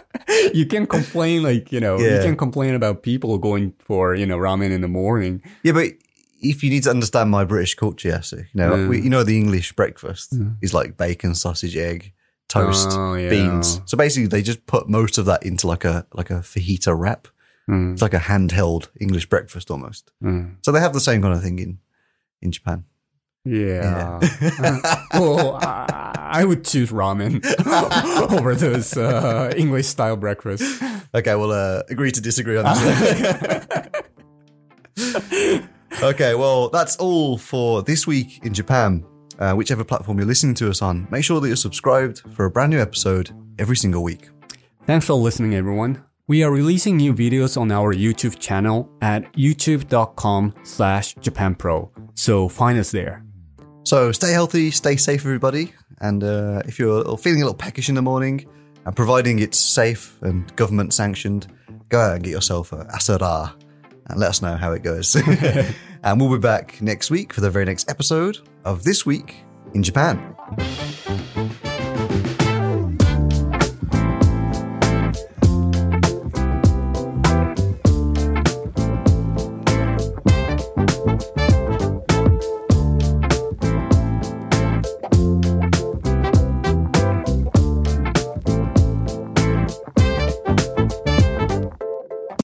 you 0.54 0.66
can 0.66 0.86
complain 0.86 1.42
like 1.42 1.70
you 1.72 1.80
know 1.80 1.98
you 1.98 2.06
Yeah. 2.06 2.22
can 2.22 2.36
complain 2.36 2.74
about 2.74 3.02
people 3.02 3.38
going 3.38 3.72
for 3.78 4.14
you 4.14 4.26
know 4.26 4.36
ramen 4.38 4.70
in 4.72 4.80
the 4.80 4.88
morning. 4.88 5.42
yeah, 5.62 5.72
but 5.72 5.92
if 6.40 6.62
you 6.62 6.70
need 6.70 6.82
to 6.84 6.90
understand 6.90 7.30
my 7.30 7.44
British 7.44 7.74
culture, 7.76 8.08
yes, 8.08 8.32
you 8.32 8.44
know, 8.54 8.72
Mm. 8.76 8.88
we, 8.88 9.00
you 9.00 9.08
know, 9.10 9.22
the 9.24 9.36
English 9.38 9.72
breakfast 9.72 10.34
is 10.60 10.74
like 10.74 10.96
bacon, 10.98 11.34
sausage, 11.34 11.76
egg, 11.76 12.12
toast, 12.48 12.88
Oh, 12.92 13.14
yeah. 13.14 13.30
beans. 13.30 13.80
So 13.86 13.96
basically, 13.96 14.26
they 14.28 14.42
just 14.42 14.66
put 14.66 14.86
most 14.88 15.16
of 15.18 15.24
that 15.26 15.42
into 15.44 15.66
like 15.66 15.84
a 15.84 16.06
like 16.12 16.30
a 16.30 16.40
fajita 16.42 16.92
wrap. 16.98 17.28
Mm, 17.70 17.92
It's 17.94 18.02
like 18.02 18.14
a 18.14 18.18
handheld 18.20 18.88
English 19.00 19.26
breakfast 19.28 19.70
almost. 19.70 20.12
mm. 20.22 20.56
So 20.64 20.70
they 20.72 20.80
have 20.80 20.92
the 20.92 21.00
same 21.00 21.20
kind 21.22 21.34
of 21.34 21.42
thing 21.42 21.58
in 21.58 21.78
in 22.42 22.52
Japan. 22.52 22.84
Yeah. 23.44 24.18
well, 25.14 25.56
I, 25.62 26.12
I 26.40 26.44
would 26.44 26.64
choose 26.64 26.90
ramen 26.90 27.40
over 28.38 28.54
those 28.56 28.96
uh, 28.96 29.52
English 29.56 29.86
style 29.86 30.16
breakfast. 30.16 30.82
Okay, 31.14 31.34
we'll 31.36 31.52
uh, 31.52 31.82
agree 31.88 32.10
to 32.10 32.20
disagree 32.20 32.56
on 32.58 32.64
this. 32.64 33.76
okay, 36.02 36.34
well, 36.34 36.68
that's 36.70 36.96
all 36.96 37.38
for 37.38 37.82
this 37.82 38.06
week 38.06 38.40
in 38.44 38.52
Japan. 38.54 39.04
Uh, 39.38 39.52
whichever 39.54 39.84
platform 39.84 40.18
you're 40.18 40.26
listening 40.26 40.54
to 40.56 40.70
us 40.70 40.80
on, 40.82 41.06
make 41.10 41.22
sure 41.22 41.40
that 41.40 41.46
you're 41.46 41.56
subscribed 41.56 42.22
for 42.34 42.46
a 42.46 42.50
brand 42.50 42.70
new 42.70 42.80
episode 42.80 43.30
every 43.58 43.76
single 43.76 44.02
week. 44.02 44.28
Thanks 44.86 45.04
for 45.06 45.12
listening, 45.14 45.54
everyone. 45.54 46.02
We 46.28 46.42
are 46.42 46.50
releasing 46.50 46.96
new 46.96 47.14
videos 47.14 47.56
on 47.56 47.70
our 47.70 47.94
YouTube 47.94 48.40
channel 48.40 48.90
at 49.00 49.32
youtube.com 49.34 50.54
slash 50.64 51.14
japanpro. 51.16 51.88
So 52.14 52.48
find 52.48 52.76
us 52.80 52.90
there. 52.90 53.24
So 53.84 54.10
stay 54.10 54.32
healthy, 54.32 54.72
stay 54.72 54.96
safe, 54.96 55.20
everybody. 55.20 55.72
And 56.00 56.24
uh, 56.24 56.62
if 56.66 56.80
you're 56.80 57.16
feeling 57.16 57.42
a 57.42 57.44
little 57.44 57.54
peckish 57.54 57.88
in 57.88 57.94
the 57.94 58.02
morning, 58.02 58.44
and 58.84 58.96
providing 58.96 59.38
it's 59.38 59.58
safe 59.58 60.20
and 60.22 60.54
government 60.56 60.92
sanctioned, 60.92 61.46
go 61.90 62.00
out 62.00 62.16
and 62.16 62.24
get 62.24 62.30
yourself 62.30 62.72
a 62.72 62.84
asara 62.86 63.52
and 64.06 64.18
let 64.18 64.30
us 64.30 64.42
know 64.42 64.56
how 64.56 64.72
it 64.72 64.82
goes. 64.82 65.14
and 66.02 66.20
we'll 66.20 66.32
be 66.32 66.38
back 66.38 66.82
next 66.82 67.08
week 67.08 67.32
for 67.32 67.40
the 67.40 67.50
very 67.50 67.64
next 67.64 67.88
episode 67.88 68.38
of 68.64 68.82
This 68.82 69.06
Week 69.06 69.36
in 69.74 69.82
Japan. 69.84 70.34